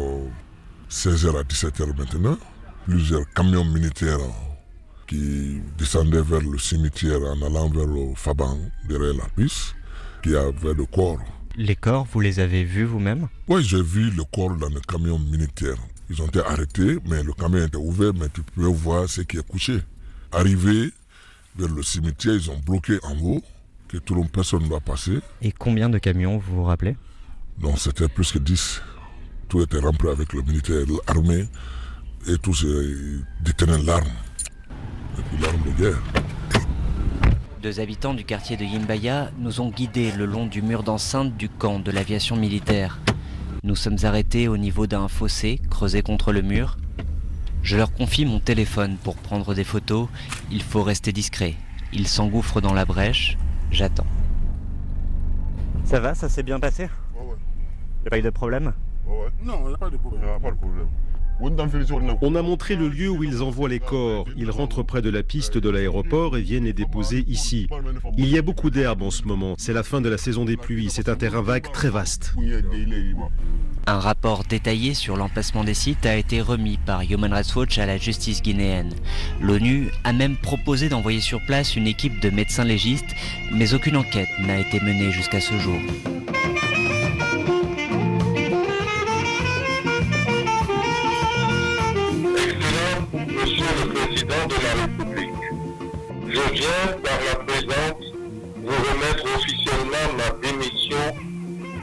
16h 0.90 1.38
à 1.38 1.44
17h 1.44 1.98
maintenant 1.98 2.38
plusieurs 2.88 3.30
camions 3.34 3.66
militaires 3.66 4.18
qui 5.08 5.62
descendaient 5.78 6.22
vers 6.22 6.42
le 6.42 6.58
cimetière 6.58 7.20
en 7.22 7.42
allant 7.46 7.70
vers 7.70 7.86
le 7.86 8.14
Faban, 8.16 8.58
derrière 8.88 9.14
la 9.14 9.28
piste, 9.36 9.76
qui 10.24 10.36
avait 10.36 10.74
le 10.74 10.86
corps 10.86 11.20
les 11.58 11.76
corps, 11.76 12.08
vous 12.12 12.20
les 12.20 12.40
avez 12.40 12.64
vus 12.64 12.86
vous-même 12.86 13.28
Oui, 13.48 13.64
j'ai 13.64 13.82
vu 13.82 14.12
le 14.12 14.24
corps 14.24 14.56
dans 14.56 14.70
le 14.70 14.80
camion 14.80 15.20
militaire. 15.20 15.76
Ils 16.10 16.22
ont 16.22 16.28
été 16.28 16.40
arrêtés, 16.40 17.00
mais 17.10 17.24
le 17.24 17.34
camion 17.34 17.66
était 17.66 17.78
ouvert, 17.78 18.14
mais 18.14 18.30
tu 18.30 18.42
peux 18.44 18.68
voir 18.68 19.10
ce 19.10 19.22
qui 19.22 19.38
est 19.38 19.48
couché. 19.48 19.80
Arrivé 20.32 20.92
vers 21.58 21.70
le 21.70 21.82
cimetière, 21.84 22.36
ils 22.36 22.50
ont 22.52 22.60
bloqué 22.60 23.00
en 23.04 23.18
haut, 23.20 23.42
que 23.88 23.98
tout 23.98 24.14
le 24.14 24.22
monde, 24.22 24.32
personne 24.32 24.64
ne 24.64 24.70
va 24.70 24.80
passer. 24.80 25.20
Et 25.42 25.52
combien 25.52 25.90
de 25.90 25.98
camions, 25.98 26.38
vous 26.38 26.58
vous 26.58 26.64
rappelez 26.64 26.96
Non, 27.60 27.76
c'était 27.76 28.08
plus 28.08 28.32
que 28.32 28.40
10. 28.40 28.82
Tout 29.50 29.62
était 29.62 29.80
rempli 29.80 30.10
avec 30.10 30.34
le 30.34 30.44
militaire, 30.44 30.86
l'armée, 31.08 31.48
et 32.28 32.38
tous 32.38 32.66
détenaient 33.42 33.84
l'arme. 33.84 34.08
Et 35.18 35.22
puis 35.24 35.42
l'arme 35.42 35.62
de 35.66 35.72
guerre. 35.82 36.27
Deux 37.62 37.80
habitants 37.80 38.14
du 38.14 38.24
quartier 38.24 38.56
de 38.56 38.64
Yimbaya 38.64 39.32
nous 39.40 39.62
ont 39.62 39.70
guidés 39.70 40.12
le 40.12 40.26
long 40.26 40.46
du 40.46 40.62
mur 40.62 40.84
d'enceinte 40.84 41.36
du 41.38 41.50
camp 41.50 41.80
de 41.80 41.90
l'aviation 41.90 42.36
militaire. 42.36 43.00
Nous 43.64 43.76
sommes 43.76 43.98
arrêtés 44.04 44.48
au 44.48 44.58
niveau 44.58 44.86
d'un 44.86 45.08
fossé 45.08 45.60
creusé 45.72 46.04
contre 46.04 46.32
le 46.32 46.44
mur. 46.44 46.78
Je 47.64 47.76
leur 47.76 47.92
confie 47.92 48.26
mon 48.26 48.40
téléphone 48.40 48.98
pour 49.04 49.16
prendre 49.16 49.56
des 49.56 49.64
photos. 49.64 50.08
Il 50.52 50.62
faut 50.62 50.84
rester 50.84 51.12
discret. 51.12 51.56
Ils 51.92 52.08
s'engouffrent 52.08 52.62
dans 52.62 52.76
la 52.76 52.86
brèche. 52.86 53.40
J'attends. 53.72 54.06
Ça 55.84 56.00
va, 56.00 56.14
ça 56.14 56.30
s'est 56.30 56.44
bien 56.44 56.60
passé? 56.60 56.84
Ouais, 57.16 57.26
ouais. 57.26 57.38
A 58.06 58.10
pas 58.12 58.20
eu 58.20 58.22
de 58.22 58.30
problème? 58.30 58.74
Ouais, 59.08 59.18
ouais. 59.18 59.30
Non, 59.44 59.62
il 59.64 59.70
n'y 59.70 59.74
a 59.74 59.78
pas 59.78 59.90
de 59.90 59.98
problème. 59.98 60.22
Il 60.24 60.30
a 60.30 60.40
pas 60.40 60.52
de 60.52 60.58
problème. 60.58 60.88
On 61.40 62.36
a 62.36 62.42
montré 62.42 62.76
le 62.76 62.88
lieu 62.88 63.10
où 63.10 63.24
ils 63.24 63.42
envoient 63.42 63.70
les 63.70 63.80
corps. 63.80 64.26
Ils 64.38 64.50
rentrent 64.50 64.84
près 64.84 65.02
de 65.02 65.10
la 65.10 65.24
piste 65.24 65.58
de 65.58 65.70
l'aéroport 65.70 66.38
et 66.38 66.42
viennent 66.42 66.66
les 66.66 66.74
déposer 66.74 67.26
ici. 67.28 67.68
Il 68.18 68.28
y 68.28 68.38
a 68.38 68.42
beaucoup 68.42 68.70
d'herbes 68.70 69.04
en 69.04 69.12
ce 69.12 69.24
moment. 69.24 69.56
C'est 69.58 69.74
la 69.74 69.84
fin 69.84 70.02
de 70.02 70.10
la 70.10 70.18
saison 70.18 70.46
des 70.46 70.58
pluies. 70.58 70.90
C'est 70.90 71.10
un 71.10 71.16
terrain 71.16 71.42
vague 71.42 71.72
très 71.72 71.90
vaste. 71.90 72.34
Un 73.90 74.00
rapport 74.00 74.44
détaillé 74.44 74.94
sur 74.94 75.16
l'emplacement 75.16 75.64
des 75.64 75.74
sites 75.74 76.06
a 76.06 76.16
été 76.16 76.42
remis 76.42 76.78
par 76.86 77.02
Human 77.10 77.32
Rights 77.32 77.56
Watch 77.56 77.78
à 77.78 77.86
la 77.86 77.98
justice 77.98 78.42
guinéenne. 78.42 78.94
L'ONU 79.40 79.92
a 80.04 80.12
même 80.12 80.36
proposé 80.36 80.90
d'envoyer 80.90 81.22
sur 81.22 81.40
place 81.46 81.76
une 81.78 81.88
équipe 81.88 82.20
de 82.20 82.30
médecins 82.30 82.66
légistes, 82.66 83.16
mais 83.54 83.74
aucune 83.74 83.96
enquête 83.96 84.28
n'a 84.40 84.60
été 84.60 84.82
menée 84.82 85.12
jusqu'à 85.12 85.40
ce 85.40 85.58
jour. 85.60 85.80
Viens 96.58 96.94
par 97.04 97.20
la 97.30 97.36
présente 97.46 98.02
vous 98.58 98.68
remettre 98.68 99.26
officiellement 99.36 100.08
ma 100.18 100.48
démission 100.48 100.98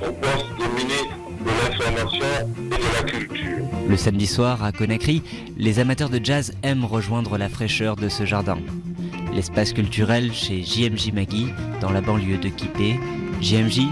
au 0.01 0.13
poste 0.13 0.47
de 0.59 0.77
ministre 0.77 1.17
de 1.45 1.51
l'Information 1.61 2.49
et 2.59 2.77
de 2.77 2.97
la 2.97 3.11
Culture. 3.11 3.65
Le 3.89 3.97
samedi 3.97 4.27
soir, 4.27 4.65
à 4.65 4.73
Conakry, 4.73 5.23
les 5.57 5.79
amateurs 5.79 6.09
de 6.09 6.21
jazz 6.23 6.53
aiment 6.63 6.85
rejoindre 6.85 7.39
la 7.39 7.49
fraîcheur 7.49 7.95
de 7.97 8.09
ce 8.09 8.25
jardin. 8.25 8.59
L'espace 9.33 9.73
culturel 9.73 10.33
chez 10.33 10.63
JMJ 10.63 11.13
Magui, 11.13 11.47
dans 11.81 11.91
la 11.91 12.01
banlieue 12.01 12.39
de 12.39 12.49
Kipé. 12.49 12.99
JMJ, 13.41 13.83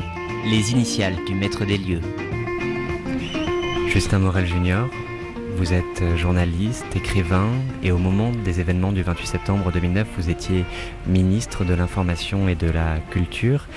les 0.47 0.73
initiales 0.73 1.17
du 1.27 1.35
maître 1.35 1.65
des 1.65 1.79
lieux. 1.79 2.01
Justin 3.89 4.21
Morel 4.21 4.47
Junior, 4.47 4.89
vous 5.63 5.75
êtes 5.75 6.17
journaliste, 6.17 6.85
écrivain, 6.97 7.49
et 7.85 7.93
au 7.93 7.99
moment 7.99 8.33
des 8.33 8.59
événements 8.59 8.91
du 8.91 9.05
28 9.05 9.27
septembre 9.29 9.71
2009, 9.71 10.09
vous 10.19 10.29
étiez 10.29 10.65
ministre 11.07 11.65
de 11.65 11.73
l'Information 11.73 12.49
et 12.49 12.57
de 12.57 12.69
la 12.69 12.99
Culture. 13.13 13.69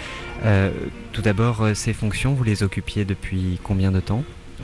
Euh, 0.45 0.71
tout 1.13 1.21
d'abord, 1.21 1.61
euh, 1.61 1.75
ces 1.75 1.93
fonctions, 1.93 2.33
vous 2.33 2.43
les 2.43 2.63
occupiez 2.63 3.05
depuis 3.05 3.59
combien 3.61 3.91
de 3.91 3.99
temps? 3.99 4.23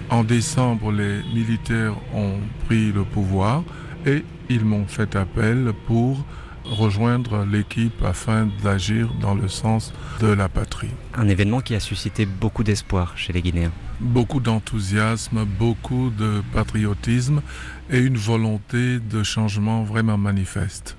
En 0.09 0.23
décembre, 0.23 0.91
les 0.91 1.21
militaires 1.31 1.93
ont 2.15 2.39
pris 2.65 2.91
le 2.91 3.03
pouvoir 3.03 3.61
et 4.07 4.23
ils 4.49 4.65
m'ont 4.65 4.87
fait 4.87 5.15
appel 5.15 5.73
pour 5.85 6.25
rejoindre 6.65 7.45
l'équipe 7.45 8.03
afin 8.03 8.49
d'agir 8.63 9.13
dans 9.21 9.35
le 9.35 9.47
sens 9.47 9.93
de 10.21 10.27
la 10.33 10.49
patrie. 10.49 10.89
Un 11.13 11.27
événement 11.27 11.61
qui 11.61 11.75
a 11.75 11.79
suscité 11.79 12.25
beaucoup 12.25 12.63
d'espoir 12.63 13.15
chez 13.15 13.31
les 13.31 13.43
Guinéens. 13.43 13.73
Beaucoup 14.01 14.39
d'enthousiasme, 14.39 15.45
beaucoup 15.45 16.09
de 16.09 16.41
patriotisme 16.53 17.41
et 17.89 17.99
une 17.99 18.17
volonté 18.17 18.99
de 18.99 19.21
changement 19.21 19.83
vraiment 19.83 20.17
manifeste. 20.17 20.97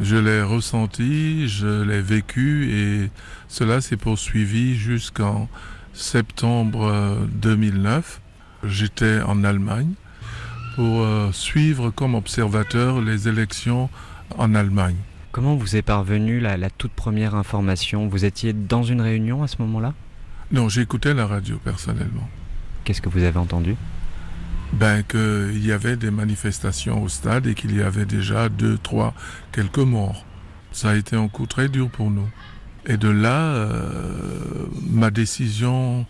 Je 0.00 0.16
l'ai 0.16 0.42
ressenti, 0.42 1.48
je 1.48 1.82
l'ai 1.82 2.02
vécu 2.02 2.70
et 2.70 3.10
cela 3.48 3.80
s'est 3.80 3.96
poursuivi 3.96 4.76
jusqu'en 4.76 5.48
septembre 5.94 7.26
2009. 7.32 8.20
J'étais 8.64 9.22
en 9.22 9.42
Allemagne 9.42 9.94
pour 10.74 11.00
euh, 11.00 11.30
suivre 11.32 11.90
comme 11.90 12.14
observateur 12.14 13.00
les 13.00 13.26
élections 13.28 13.88
en 14.36 14.54
Allemagne. 14.54 14.96
Comment 15.32 15.56
vous 15.56 15.76
est 15.76 15.82
parvenue 15.82 16.40
la, 16.40 16.56
la, 16.56 16.70
toute 16.70 16.92
première 16.92 17.34
information? 17.34 18.06
Vous 18.06 18.24
étiez 18.24 18.52
dans 18.52 18.82
une 18.82 19.00
réunion 19.00 19.42
à 19.42 19.48
ce 19.48 19.56
moment-là? 19.60 19.94
Non, 20.50 20.68
j'écoutais 20.68 21.14
la 21.14 21.26
radio 21.26 21.58
personnellement. 21.58 22.28
Qu'est-ce 22.84 23.00
que 23.00 23.08
vous 23.08 23.22
avez 23.22 23.38
entendu? 23.38 23.76
Ben 24.74 25.02
qu'il 25.02 25.64
y 25.64 25.72
avait 25.72 25.96
des 25.96 26.10
manifestations 26.10 27.02
au 27.02 27.08
stade 27.08 27.46
et 27.46 27.54
qu'il 27.54 27.74
y 27.76 27.82
avait 27.82 28.04
déjà 28.04 28.48
deux, 28.48 28.76
trois, 28.76 29.14
quelques 29.52 29.78
morts. 29.78 30.24
Ça 30.72 30.90
a 30.90 30.96
été 30.96 31.16
un 31.16 31.28
coup 31.28 31.46
très 31.46 31.68
dur 31.68 31.88
pour 31.88 32.10
nous. 32.10 32.28
Et 32.86 32.96
de 32.96 33.08
là, 33.08 33.54
euh, 33.54 34.66
ma 34.90 35.10
décision 35.10 36.04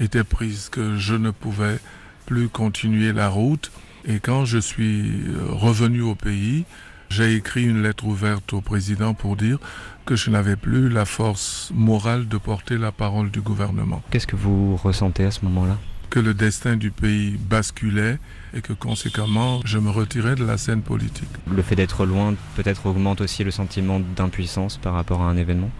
était 0.00 0.24
prise 0.24 0.68
que 0.68 0.96
je 0.96 1.14
ne 1.14 1.30
pouvais 1.30 1.78
plus 2.26 2.48
continuer 2.48 3.12
la 3.12 3.28
route. 3.28 3.70
Et 4.04 4.18
quand 4.18 4.44
je 4.44 4.58
suis 4.58 5.12
revenu 5.48 6.02
au 6.02 6.14
pays, 6.14 6.64
j'ai 7.08 7.34
écrit 7.34 7.64
une 7.64 7.82
lettre 7.82 8.04
ouverte 8.04 8.52
au 8.52 8.60
président 8.60 9.14
pour 9.14 9.36
dire 9.36 9.58
que 10.04 10.16
je 10.16 10.30
n'avais 10.30 10.56
plus 10.56 10.88
la 10.88 11.04
force 11.04 11.70
morale 11.74 12.28
de 12.28 12.36
porter 12.38 12.78
la 12.78 12.92
parole 12.92 13.30
du 13.30 13.40
gouvernement. 13.40 14.02
Qu'est-ce 14.10 14.26
que 14.26 14.36
vous 14.36 14.76
ressentez 14.76 15.24
à 15.24 15.30
ce 15.30 15.44
moment-là? 15.44 15.78
Que 16.10 16.20
le 16.20 16.34
destin 16.34 16.76
du 16.76 16.90
pays 16.90 17.36
basculait 17.36 18.18
et 18.54 18.60
que 18.60 18.72
conséquemment 18.72 19.60
je 19.64 19.78
me 19.78 19.90
retirais 19.90 20.36
de 20.36 20.44
la 20.44 20.58
scène 20.58 20.82
politique. 20.82 21.28
Le 21.50 21.62
fait 21.62 21.74
d'être 21.74 22.06
loin 22.06 22.34
peut-être 22.54 22.86
augmente 22.86 23.20
aussi 23.20 23.42
le 23.44 23.50
sentiment 23.50 24.00
d'impuissance 24.00 24.76
par 24.76 24.94
rapport 24.94 25.22
à 25.22 25.30
un 25.30 25.36
événement? 25.36 25.70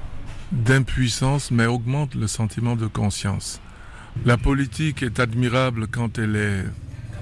D'impuissance, 0.52 1.50
mais 1.50 1.66
augmente 1.66 2.14
le 2.14 2.26
sentiment 2.26 2.76
de 2.76 2.86
conscience. 2.86 3.60
La 4.24 4.36
politique 4.36 5.02
est 5.02 5.20
admirable 5.20 5.86
quand 5.88 6.18
elle 6.18 6.36
est 6.36 6.64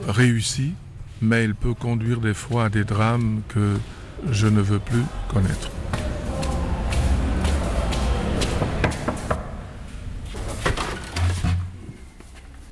réussie, 0.09 0.75
mais 1.23 1.45
elle 1.45 1.55
peut 1.55 1.75
conduire 1.75 2.21
des 2.21 2.35
fois 2.35 2.67
à 2.67 2.69
des 2.69 2.85
drames 2.85 3.43
que 3.49 3.77
je 4.31 4.47
ne 4.47 4.61
veux 4.61 4.79
plus 4.79 5.03
connaître. 5.29 5.71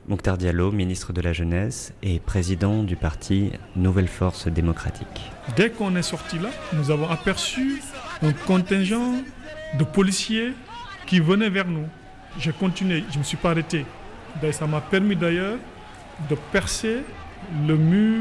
Mokhtar 0.08 0.36
Diallo, 0.36 0.72
ministre 0.72 1.12
de 1.14 1.22
la 1.22 1.32
Jeunesse 1.32 1.94
et 2.02 2.18
président 2.20 2.82
du 2.82 2.96
parti 2.96 3.52
Nouvelle 3.76 4.08
Force 4.08 4.46
démocratique. 4.46 5.32
Dès 5.56 5.70
qu'on 5.70 5.96
est 5.96 6.02
sorti 6.02 6.38
là, 6.38 6.50
nous 6.74 6.90
avons 6.90 7.08
aperçu 7.08 7.80
un 8.20 8.32
contingent 8.32 9.14
de 9.78 9.84
policiers 9.84 10.52
qui 11.06 11.18
venaient 11.20 11.48
vers 11.48 11.66
nous. 11.66 11.86
J'ai 12.38 12.52
continué, 12.52 13.04
je 13.08 13.14
ne 13.14 13.18
me 13.20 13.24
suis 13.24 13.38
pas 13.38 13.52
arrêté. 13.52 13.86
Ça 14.50 14.66
m'a 14.66 14.80
permis 14.80 15.16
d'ailleurs 15.16 15.56
de 16.28 16.34
percer 16.52 16.98
le 17.66 17.76
mur 17.76 18.20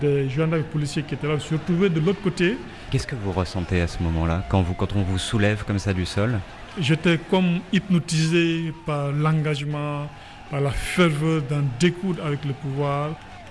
des 0.00 0.28
gendarmes 0.28 0.60
et 0.60 0.64
policiers 0.64 1.02
qui 1.02 1.14
étaient 1.14 1.28
là 1.28 1.38
se 1.38 1.54
retrouvaient 1.54 1.88
de 1.88 2.00
l'autre 2.00 2.20
côté. 2.22 2.58
Qu'est-ce 2.90 3.06
que 3.06 3.16
vous 3.16 3.32
ressentez 3.32 3.80
à 3.80 3.86
ce 3.86 4.02
moment-là, 4.02 4.44
quand, 4.48 4.62
vous, 4.62 4.74
quand 4.74 4.94
on 4.94 5.02
vous 5.02 5.18
soulève 5.18 5.64
comme 5.64 5.78
ça 5.78 5.92
du 5.92 6.06
sol? 6.06 6.38
J'étais 6.78 7.18
comme 7.30 7.60
hypnotisé 7.72 8.72
par 8.84 9.10
l'engagement, 9.12 10.08
par 10.50 10.60
la 10.60 10.70
ferveur 10.70 11.42
d'en 11.42 11.62
découdre 11.80 12.24
avec 12.24 12.44
le 12.44 12.52
pouvoir. 12.52 13.10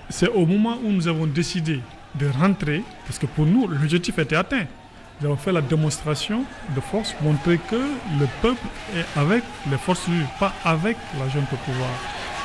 C'est 0.09 0.29
au 0.29 0.45
moment 0.45 0.77
où 0.83 0.91
nous 0.91 1.07
avons 1.07 1.25
décidé 1.25 1.81
de 2.15 2.27
rentrer, 2.27 2.83
parce 3.05 3.19
que 3.19 3.25
pour 3.25 3.45
nous, 3.45 3.67
l'objectif 3.67 4.17
était 4.19 4.35
atteint. 4.35 4.65
Nous 5.19 5.27
avons 5.27 5.37
fait 5.37 5.51
la 5.51 5.61
démonstration 5.61 6.43
de 6.75 6.81
force, 6.81 7.15
montrer 7.21 7.57
que 7.57 7.75
le 7.75 8.27
peuple 8.41 8.67
est 8.95 9.19
avec 9.19 9.43
les 9.71 9.77
forces 9.77 10.07
vives, 10.07 10.27
pas 10.39 10.53
avec 10.63 10.97
la 11.19 11.27
jeune 11.29 11.45
au 11.51 11.55
pouvoir. 11.55 11.89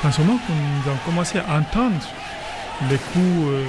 En 0.03 0.11
ce 0.11 0.21
moment, 0.21 0.39
nous 0.49 0.89
avons 0.89 0.99
commencé 1.05 1.37
à 1.37 1.59
entendre 1.59 1.95
les 2.89 2.97
coups 2.97 3.47
euh, 3.47 3.65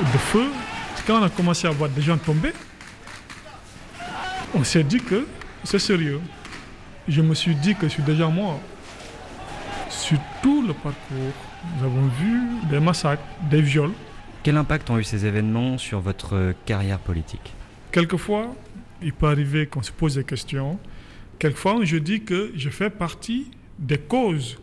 de 0.00 0.18
feu, 0.18 0.46
quand 1.06 1.20
on 1.20 1.22
a 1.22 1.30
commencé 1.30 1.66
à 1.66 1.70
voir 1.70 1.90
des 1.90 2.02
gens 2.02 2.16
tomber, 2.16 2.52
on 4.54 4.62
s'est 4.64 4.84
dit 4.84 5.00
que 5.00 5.26
c'est 5.64 5.78
sérieux. 5.78 6.20
Je 7.08 7.22
me 7.22 7.34
suis 7.34 7.54
dit 7.54 7.74
que 7.74 7.88
je 7.88 7.92
suis 7.92 8.02
déjà 8.02 8.28
mort. 8.28 8.60
Sur 9.88 10.18
tout 10.42 10.62
le 10.66 10.74
parcours, 10.74 11.32
nous 11.76 11.84
avons 11.84 12.06
vu 12.20 12.40
des 12.70 12.80
massacres, 12.80 13.22
des 13.50 13.60
viols. 13.60 13.92
Quel 14.42 14.56
impact 14.56 14.90
ont 14.90 14.98
eu 14.98 15.04
ces 15.04 15.26
événements 15.26 15.78
sur 15.78 16.00
votre 16.00 16.54
carrière 16.64 16.98
politique? 16.98 17.54
Quelquefois, 17.90 18.54
il 19.02 19.12
peut 19.12 19.26
arriver 19.26 19.66
qu'on 19.66 19.82
se 19.82 19.92
pose 19.92 20.16
des 20.16 20.24
questions. 20.24 20.78
Quelquefois, 21.38 21.80
je 21.82 21.96
dis 21.96 22.22
que 22.22 22.52
je 22.56 22.70
fais 22.70 22.90
partie 22.90 23.50
des 23.78 23.98
causes 23.98 24.58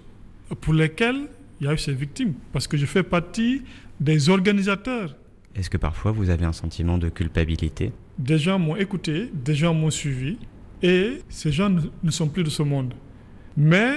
pour 0.61 0.73
lesquelles 0.73 1.27
il 1.63 1.67
y 1.67 1.69
a 1.69 1.73
eu 1.73 1.77
ces 1.77 1.93
victimes, 1.93 2.33
parce 2.51 2.67
que 2.67 2.75
je 2.75 2.85
fais 2.85 3.03
partie 3.03 3.61
des 4.01 4.27
organisateurs. 4.27 5.15
Est-ce 5.55 5.69
que 5.69 5.77
parfois 5.77 6.11
vous 6.11 6.29
avez 6.29 6.43
un 6.43 6.51
sentiment 6.51 6.97
de 6.97 7.07
culpabilité? 7.07 7.93
Des 8.19 8.37
gens 8.37 8.59
m'ont 8.59 8.75
écouté, 8.75 9.31
des 9.33 9.55
gens 9.55 9.73
m'ont 9.73 9.89
suivi, 9.89 10.37
et 10.81 11.19
ces 11.29 11.53
gens 11.53 11.73
ne 12.03 12.11
sont 12.11 12.27
plus 12.27 12.43
de 12.43 12.49
ce 12.49 12.63
monde. 12.63 12.93
Mais 13.55 13.95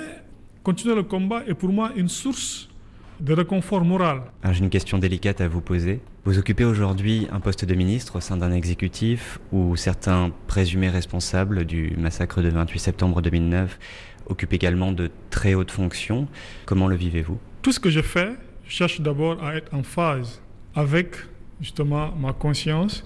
continuer 0.62 0.94
le 0.94 1.02
combat 1.02 1.42
est 1.48 1.54
pour 1.54 1.70
moi 1.70 1.90
une 1.96 2.08
source 2.08 2.68
de 3.18 3.32
réconfort 3.32 3.84
moral. 3.84 4.22
J'ai 4.52 4.60
une 4.62 4.70
question 4.70 4.98
délicate 4.98 5.40
à 5.40 5.48
vous 5.48 5.60
poser. 5.60 6.00
Vous 6.24 6.38
occupez 6.38 6.64
aujourd'hui 6.64 7.26
un 7.32 7.40
poste 7.40 7.64
de 7.64 7.74
ministre 7.74 8.16
au 8.16 8.20
sein 8.20 8.36
d'un 8.36 8.52
exécutif 8.52 9.40
où 9.50 9.74
certains 9.74 10.30
présumés 10.46 10.90
responsables 10.90 11.64
du 11.64 11.96
massacre 11.98 12.42
de 12.42 12.48
28 12.48 12.78
septembre 12.78 13.22
2009 13.22 13.76
occupent 14.28 14.52
également 14.52 14.92
de 14.92 15.10
très 15.30 15.54
hautes 15.54 15.70
fonctions. 15.70 16.28
Comment 16.64 16.86
le 16.86 16.96
vivez-vous? 16.96 17.38
Tout 17.66 17.72
ce 17.72 17.80
que 17.80 17.90
je 17.90 18.00
fais, 18.00 18.30
je 18.64 18.70
cherche 18.70 19.00
d'abord 19.00 19.42
à 19.42 19.56
être 19.56 19.74
en 19.74 19.82
phase 19.82 20.40
avec 20.76 21.16
justement 21.60 22.12
ma 22.16 22.32
conscience 22.32 23.02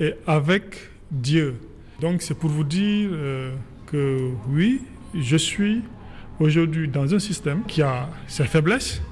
et 0.00 0.14
avec 0.26 0.62
Dieu. 1.10 1.60
Donc 2.00 2.22
c'est 2.22 2.32
pour 2.32 2.48
vous 2.48 2.64
dire 2.64 3.10
euh, 3.12 3.54
que 3.84 4.30
oui, 4.48 4.80
je 5.14 5.36
suis 5.36 5.82
aujourd'hui 6.40 6.88
dans 6.88 7.14
un 7.14 7.18
système 7.18 7.64
qui 7.64 7.82
a 7.82 8.08
ses 8.26 8.44
faiblesses, 8.44 9.02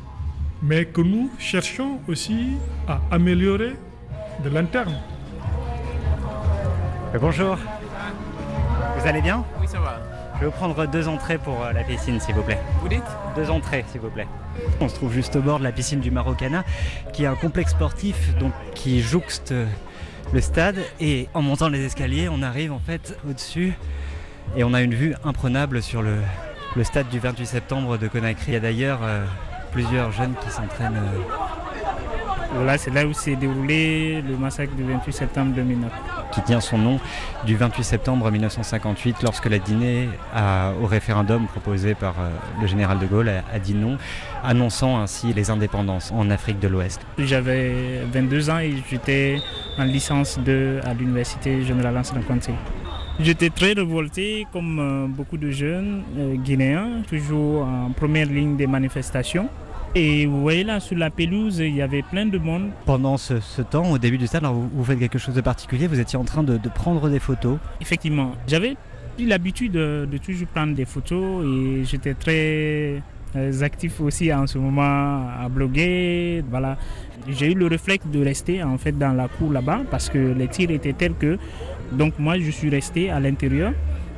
mais 0.63 0.87
que 0.87 1.03
nous 1.03 1.31
cherchons 1.39 2.01
aussi 2.09 2.53
à 2.89 2.99
améliorer 3.11 3.75
de 4.43 4.49
l'interne. 4.49 4.97
Bonjour. 7.21 7.59
Vous 8.99 9.07
allez 9.07 9.21
bien? 9.21 9.45
Oui, 9.61 9.69
ça 9.69 9.79
va. 9.79 10.01
Je 10.37 10.41
vais 10.41 10.47
vous 10.47 10.53
prendre 10.53 10.87
deux 10.87 11.07
entrées 11.07 11.37
pour 11.37 11.63
euh, 11.63 11.75
la 11.75 11.85
piscine, 11.85 12.19
s'il 12.19 12.35
vous 12.35 12.43
plaît. 12.43 12.61
Vous 12.81 12.89
dites? 12.89 13.05
Deux 13.37 13.51
entrées, 13.51 13.85
s'il 13.93 14.01
vous 14.01 14.09
plaît. 14.09 14.27
On 14.81 14.89
se 14.89 14.95
trouve 14.95 15.13
juste 15.13 15.37
au 15.37 15.41
bord 15.43 15.59
de 15.59 15.65
la 15.65 15.73
piscine 15.73 16.01
du 16.01 16.11
Marocana, 16.11 16.65
qui 17.13 17.25
est 17.25 17.27
un 17.27 17.35
complexe 17.35 17.71
sportif 17.73 18.17
qui 18.75 19.01
jouxte 19.01 19.55
le 20.33 20.41
stade. 20.41 20.77
Et 21.01 21.29
en 21.35 21.43
montant 21.43 21.69
les 21.69 21.85
escaliers, 21.85 22.29
on 22.29 22.43
arrive 22.43 22.73
en 22.73 22.79
fait 22.81 23.17
au-dessus 23.29 23.73
et 24.57 24.65
on 24.65 24.75
a 24.75 24.83
une 24.83 24.95
vue 24.95 25.15
imprenable 25.25 25.83
sur 25.83 26.03
le, 26.03 26.17
le 26.77 26.85
stade 26.85 27.09
du 27.09 27.19
28 27.19 27.47
septembre 27.47 27.97
de 27.99 28.07
Conakry. 28.09 28.45
Il 28.49 28.55
y 28.55 28.57
a 28.57 28.61
d'ailleurs 28.61 29.01
euh, 29.03 29.25
plusieurs 29.73 30.13
jeunes 30.13 30.35
qui 30.43 30.51
s'entraînent. 30.51 30.97
euh, 32.57 32.65
Là, 32.65 32.79
c'est 32.79 32.91
là 32.91 33.07
où 33.07 33.13
s'est 33.13 33.37
déroulé 33.37 34.23
le 34.23 34.37
massacre 34.37 34.75
du 34.75 34.85
28 34.85 35.13
septembre 35.13 35.53
2009. 35.55 35.91
Qui 36.37 36.43
tient 36.43 36.61
son 36.61 36.77
nom 36.77 37.01
du 37.47 37.57
28 37.57 37.83
septembre 37.83 38.31
1958 38.31 39.23
lorsque 39.23 39.47
la 39.47 39.59
Guinée, 39.59 40.11
au 40.83 40.87
référendum 40.87 41.47
proposé 41.47 41.95
par 41.95 42.15
euh, 42.21 42.29
le 42.61 42.67
général 42.67 42.99
de 42.99 43.07
Gaulle, 43.07 43.31
a, 43.31 43.59
dit 43.59 43.73
non, 43.73 43.97
annonçant 44.45 45.01
ainsi 45.01 45.33
les 45.33 45.49
indépendances 45.49 46.13
en 46.13 46.29
Afrique 46.29 46.59
de 46.59 46.69
l'Ouest. 46.69 47.01
J'avais 47.17 48.03
22 48.13 48.51
ans 48.51 48.59
et 48.59 48.75
j'étais 48.91 49.39
en 49.79 49.85
licence 49.85 50.39
2 50.39 50.81
à 50.85 50.93
l'université 50.93 51.63
Général 51.63 51.97
Anselme 51.97 52.23
Conté. 52.23 52.53
J'étais 53.19 53.49
très 53.49 53.73
révolté, 53.73 54.47
comme 54.53 54.79
euh, 54.79 55.07
beaucoup 55.09 55.39
de 55.39 55.51
jeunes 55.51 56.03
euh, 56.19 56.35
guinéens, 56.35 57.03
toujours 57.09 57.63
en 57.63 57.93
première 57.93 58.27
ligne 58.27 58.59
des 58.59 58.67
manifestations. 58.67 59.49
Et 59.95 60.27
vous 60.27 60.41
voyez 60.43 60.63
là, 60.65 60.79
sur 60.81 60.97
la 60.97 61.11
pelouse, 61.11 61.59
il 61.59 61.75
y 61.75 61.81
avait 61.81 62.03
plein 62.03 62.27
de 62.27 62.37
monde. 62.39 62.69
Pendant 62.85 63.17
ce, 63.17 63.41
ce 63.41 63.63
temps, 63.63 63.91
au 63.91 63.99
début 63.99 64.19
du 64.19 64.27
stade, 64.27 64.45
alors 64.45 64.55
vous, 64.55 64.69
vous 64.73 64.85
faites 64.85 64.99
quelque 64.99 65.19
chose 65.19 65.35
de 65.35 65.41
particulier, 65.41 65.87
vous 65.87 66.01
étiez 66.01 66.19
en 66.19 66.25
train 66.25 66.43
de, 66.43 66.59
de 66.59 66.69
prendre 66.69 67.09
des 67.09 67.19
photos. 67.19 67.59
Effectivement, 67.81 68.33
j'avais 68.47 68.77
pris 69.15 69.25
l'habitude 69.27 69.73
de, 69.73 70.07
de 70.11 70.19
toujours 70.19 70.49
prendre 70.49 70.75
des 70.75 70.85
photos 70.85 71.45
et 71.47 71.85
j'étais 71.85 72.13
très 72.13 73.01
euh, 73.37 73.63
actif 73.63 74.01
aussi 74.01 74.33
en 74.33 74.47
ce 74.47 74.59
moment 74.59 75.31
à 75.41 75.49
bloguer. 75.49 76.45
Voilà. 76.51 76.77
J'ai 77.29 77.53
eu 77.53 77.55
le 77.55 77.67
réflexe 77.67 78.07
de 78.07 78.23
rester 78.23 78.63
en 78.63 78.77
fait 78.77 78.93
dans 78.93 79.13
la 79.15 79.29
cour 79.29 79.51
là-bas 79.51 79.81
parce 79.91 80.11
que 80.11 80.19
les 80.19 80.49
tirs 80.49 80.71
étaient 80.71 80.93
tels 80.93 81.15
que 81.15 81.39
donc 81.93 82.19
moi 82.19 82.39
je 82.39 82.51
suis 82.51 82.69
resté 82.69 83.11
à 83.11 83.19
l'intérieur 83.19 83.73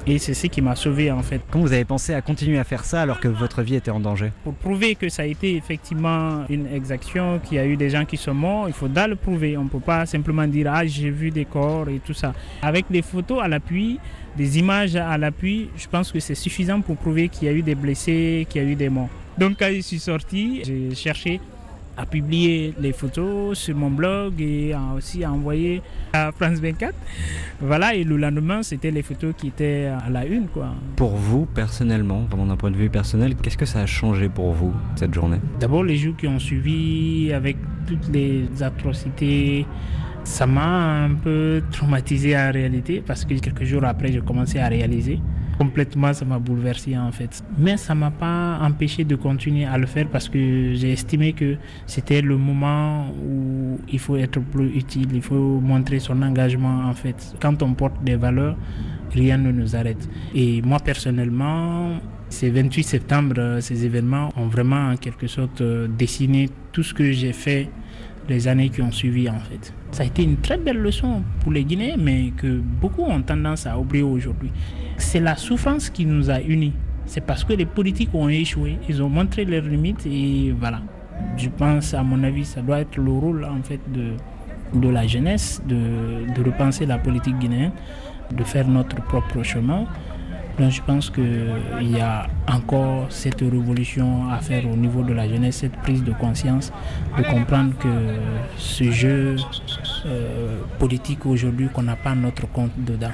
et 0.09 0.19
c'est 0.19 0.35
ce 0.35 0.47
qui 0.47 0.63
m'a 0.63 0.75
sauvé 0.75 1.11
en 1.13 1.23
fait. 1.23 1.41
Quand 1.51 1.61
vous 1.61 1.73
avez 1.73 1.85
pensé 1.85 2.15
à 2.15 2.23
continuer 2.23 2.59
à 2.59 2.65
faire 2.65 2.85
ça 2.85 3.03
alors 3.03 3.21
que 3.21 3.29
votre 3.29 3.63
vie 3.63 3.75
était 3.75 3.91
en 3.91 4.01
danger? 4.01 4.33
Pour 4.43 4.55
prouver 4.55 4.95
que 4.95 5.09
ça 5.09 5.23
a 5.23 5.27
été 5.27 5.57
effectivement 5.57 6.45
une 6.49 6.67
exaction, 6.67 7.39
qu'il 7.39 7.57
y 7.57 7.61
a 7.61 7.67
eu 7.67 7.77
des 7.77 7.91
gens 7.91 8.05
qui 8.05 8.17
sont 8.17 8.35
morts, 8.35 8.69
il 8.69 8.75
faudra 8.75 9.07
le 9.07 9.17
prouver. 9.17 9.57
On 9.57 9.65
ne 9.65 9.69
peut 9.69 9.81
pas 9.81 10.07
simplement 10.07 10.47
dire 10.47 10.71
ah 10.73 10.87
j'ai 10.87 11.11
vu 11.11 11.31
des 11.31 11.45
corps 11.45 11.89
et 11.89 12.01
tout 12.05 12.15
ça. 12.15 12.33
Avec 12.63 12.87
des 12.91 13.03
photos 13.03 13.43
à 13.43 13.49
l'appui, 13.49 13.99
des 14.37 14.59
images 14.59 14.97
à 14.97 15.19
l'appui, 15.19 15.69
je 15.77 15.87
pense 15.87 16.11
que 16.11 16.21
c'est 16.21 16.35
suffisant 16.35 16.81
pour 16.81 16.97
prouver 16.97 17.29
qu'il 17.29 17.49
y 17.49 17.51
a 17.51 17.55
eu 17.55 17.63
des 17.63 17.75
blessés, 17.75 18.47
qu'il 18.49 18.63
y 18.63 18.65
a 18.65 18.69
eu 18.69 18.75
des 18.75 18.89
morts. 18.89 19.11
Donc 19.37 19.57
quand 19.59 19.71
je 19.73 19.81
suis 19.81 20.01
sorti, 20.01 20.63
j'ai 20.65 20.95
cherché 20.95 21.41
à 21.99 22.07
publier 22.07 22.75
les 22.81 22.93
photos 22.93 23.59
sur 23.59 23.77
mon 23.77 23.91
blog 23.91 24.41
et 24.41 24.73
à 24.73 24.95
aussi 24.97 25.25
à 25.25 25.33
envoyer 25.33 25.83
à 26.13 26.31
France 26.31 26.61
24. 26.61 26.95
Voilà, 27.61 27.95
et 27.95 28.05
le 28.05 28.17
lendemain, 28.17 28.63
c'était 28.63 28.93
les 28.93 29.03
photos 29.03 29.35
qui 29.37 29.49
étaient 29.49 29.91
à 30.07 30.09
la 30.09 30.25
une. 30.25 30.47
Quoi. 30.47 30.69
Pour 30.95 31.17
vous, 31.17 31.45
personnellement, 31.47 32.21
vraiment 32.31 32.47
d'un 32.47 32.57
point 32.57 32.71
de 32.71 32.77
vue 32.77 32.89
personnel, 32.89 33.35
qu'est-ce 33.35 33.59
que 33.59 33.67
ça 33.67 33.81
a 33.81 33.87
changé 33.87 34.29
pour 34.29 34.53
vous, 34.53 34.73
cette 34.95 35.13
journée? 35.13 35.39
D'abord, 35.59 35.83
les 35.83 35.97
jours 35.97 36.17
qui 36.17 36.29
ont 36.29 36.39
suivi, 36.39 37.33
avec 37.33 37.57
toutes 37.87 38.09
les 38.13 38.45
atrocités, 38.63 39.67
ça 40.23 40.47
m'a 40.47 41.05
un 41.05 41.15
peu 41.15 41.63
traumatisé 41.73 42.37
en 42.37 42.53
réalité, 42.53 43.03
parce 43.05 43.25
que 43.25 43.35
quelques 43.35 43.65
jours 43.65 43.85
après, 43.85 44.13
j'ai 44.13 44.21
commencé 44.21 44.61
à 44.61 44.69
réaliser. 44.69 45.19
Complètement, 45.59 46.13
ça 46.13 46.25
m'a 46.25 46.39
bouleversé 46.39 46.97
en 46.97 47.11
fait. 47.11 47.43
Mais 47.59 47.77
ça 47.77 47.95
m'a 47.95 48.13
pas 48.13 48.59
empêché 48.63 49.05
de 49.05 49.17
continuer 49.17 49.65
à 49.65 49.77
le 49.77 49.87
faire 49.87 50.07
parce 50.09 50.29
que 50.29 50.73
j'ai 50.75 50.93
estimé 50.93 51.33
que 51.33 51.57
c'était 51.87 52.23
le 52.23 52.37
moment 52.37 53.09
où 53.11 53.79
il 53.89 53.99
faut 53.99 54.17
être 54.17 54.41
plus 54.41 54.69
utile, 54.77 55.09
il 55.13 55.23
faut 55.23 55.59
montrer 55.61 55.99
son 55.99 56.23
engagement 56.23 56.85
en 56.89 56.95
fait. 56.95 57.35
Quand 57.41 57.61
on 57.63 57.75
porte 57.75 58.03
des 58.05 58.15
valeurs, 58.15 58.57
rien 59.13 59.37
ne 59.37 59.51
nous 59.51 59.75
arrête. 59.75 60.09
Et 60.33 60.63
moi 60.63 60.79
personnellement, 60.79 61.99
ces 62.29 62.51
28 62.51 62.83
septembre, 62.85 63.35
euh, 63.39 63.61
ces 63.61 63.85
événements 63.85 64.29
ont 64.37 64.47
vraiment 64.47 64.91
en 64.91 64.97
quelque 64.97 65.27
sorte 65.27 65.61
euh, 65.61 65.89
dessiné 65.89 66.51
tout 66.73 66.83
ce 66.83 66.95
que 66.95 67.11
j'ai 67.11 67.33
fait 67.33 67.69
les 68.29 68.49
années 68.49 68.69
qui 68.69 68.83
ont 68.83 68.93
suivi 68.93 69.29
en 69.29 69.39
fait. 69.39 69.73
Ça 69.91 70.03
a 70.03 70.07
été 70.07 70.23
une 70.23 70.37
très 70.37 70.59
belle 70.59 70.79
leçon 70.79 71.23
pour 71.41 71.53
les 71.53 71.65
Guinéens, 71.65 71.97
mais 71.99 72.33
que 72.37 72.61
beaucoup 72.81 73.03
ont 73.03 73.23
tendance 73.23 73.67
à 73.67 73.79
oublier 73.79 74.03
aujourd'hui. 74.03 74.51
C'est 74.97 75.21
la 75.21 75.37
souffrance 75.37 75.91
qui 75.91 76.05
nous 76.05 76.31
a 76.31 76.41
unis. 76.41 76.73
C'est 77.07 77.23
parce 77.23 77.43
que 77.45 77.55
les 77.55 77.65
politiques 77.65 78.11
ont 78.13 78.29
échoué, 78.29 78.79
ils 78.89 79.03
ont 79.03 79.09
montré 79.09 79.45
leurs 79.45 79.65
limites 79.65 80.05
et 80.07 80.55
voilà. 80.59 80.83
Je 81.37 81.49
pense, 81.49 81.95
à 81.95 82.03
mon 82.03 82.23
avis, 82.23 82.45
ça 82.45 82.61
doit 82.61 82.81
être 82.81 82.97
le 82.99 83.11
rôle 83.11 83.45
en 83.45 83.63
fait 83.63 83.81
de, 83.91 84.13
de 84.79 84.89
la 84.89 85.07
jeunesse 85.07 85.63
de, 85.67 85.77
de 86.35 86.45
repenser 86.45 86.87
la 86.87 86.99
politique 86.99 87.39
guinéenne, 87.39 87.73
de 88.31 88.45
faire 88.45 88.69
notre 88.69 88.97
propre 89.05 89.43
chemin. 89.43 89.87
Donc 90.59 90.73
je 90.73 90.83
pense 90.83 91.11
qu'il 91.11 91.97
y 91.97 92.01
a 92.01 92.27
encore 92.53 93.07
cette 93.11 93.41
révolution 93.41 94.29
à 94.31 94.39
faire 94.39 94.67
au 94.67 94.77
niveau 94.77 95.03
de 95.03 95.13
la 95.13 95.29
jeunesse, 95.29 95.59
cette 95.59 95.77
prise 95.77 96.03
de 96.03 96.13
conscience, 96.13 96.73
de 97.17 97.23
comprendre 97.23 97.77
que 97.79 97.89
ce 98.57 98.91
jeu 98.91 99.37
euh, 100.07 100.61
politique 100.79 101.27
aujourd'hui, 101.27 101.69
qu'on 101.73 101.83
n'a 101.85 101.97
pas 101.97 102.15
notre 102.15 102.49
compte 102.51 102.73
dedans. 102.77 103.13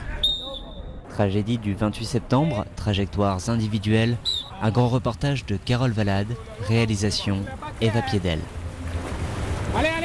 Tragédie 1.10 1.58
du 1.58 1.74
28 1.74 2.04
septembre, 2.04 2.64
trajectoires 2.76 3.38
individuelles, 3.48 4.16
un 4.62 4.70
grand 4.70 4.88
reportage 4.88 5.44
de 5.44 5.56
Carole 5.56 5.92
Valade, 5.92 6.34
réalisation 6.66 7.38
Eva 7.80 8.00
Piedel. 8.02 8.38
Allez, 9.76 9.88
allez, 9.88 10.03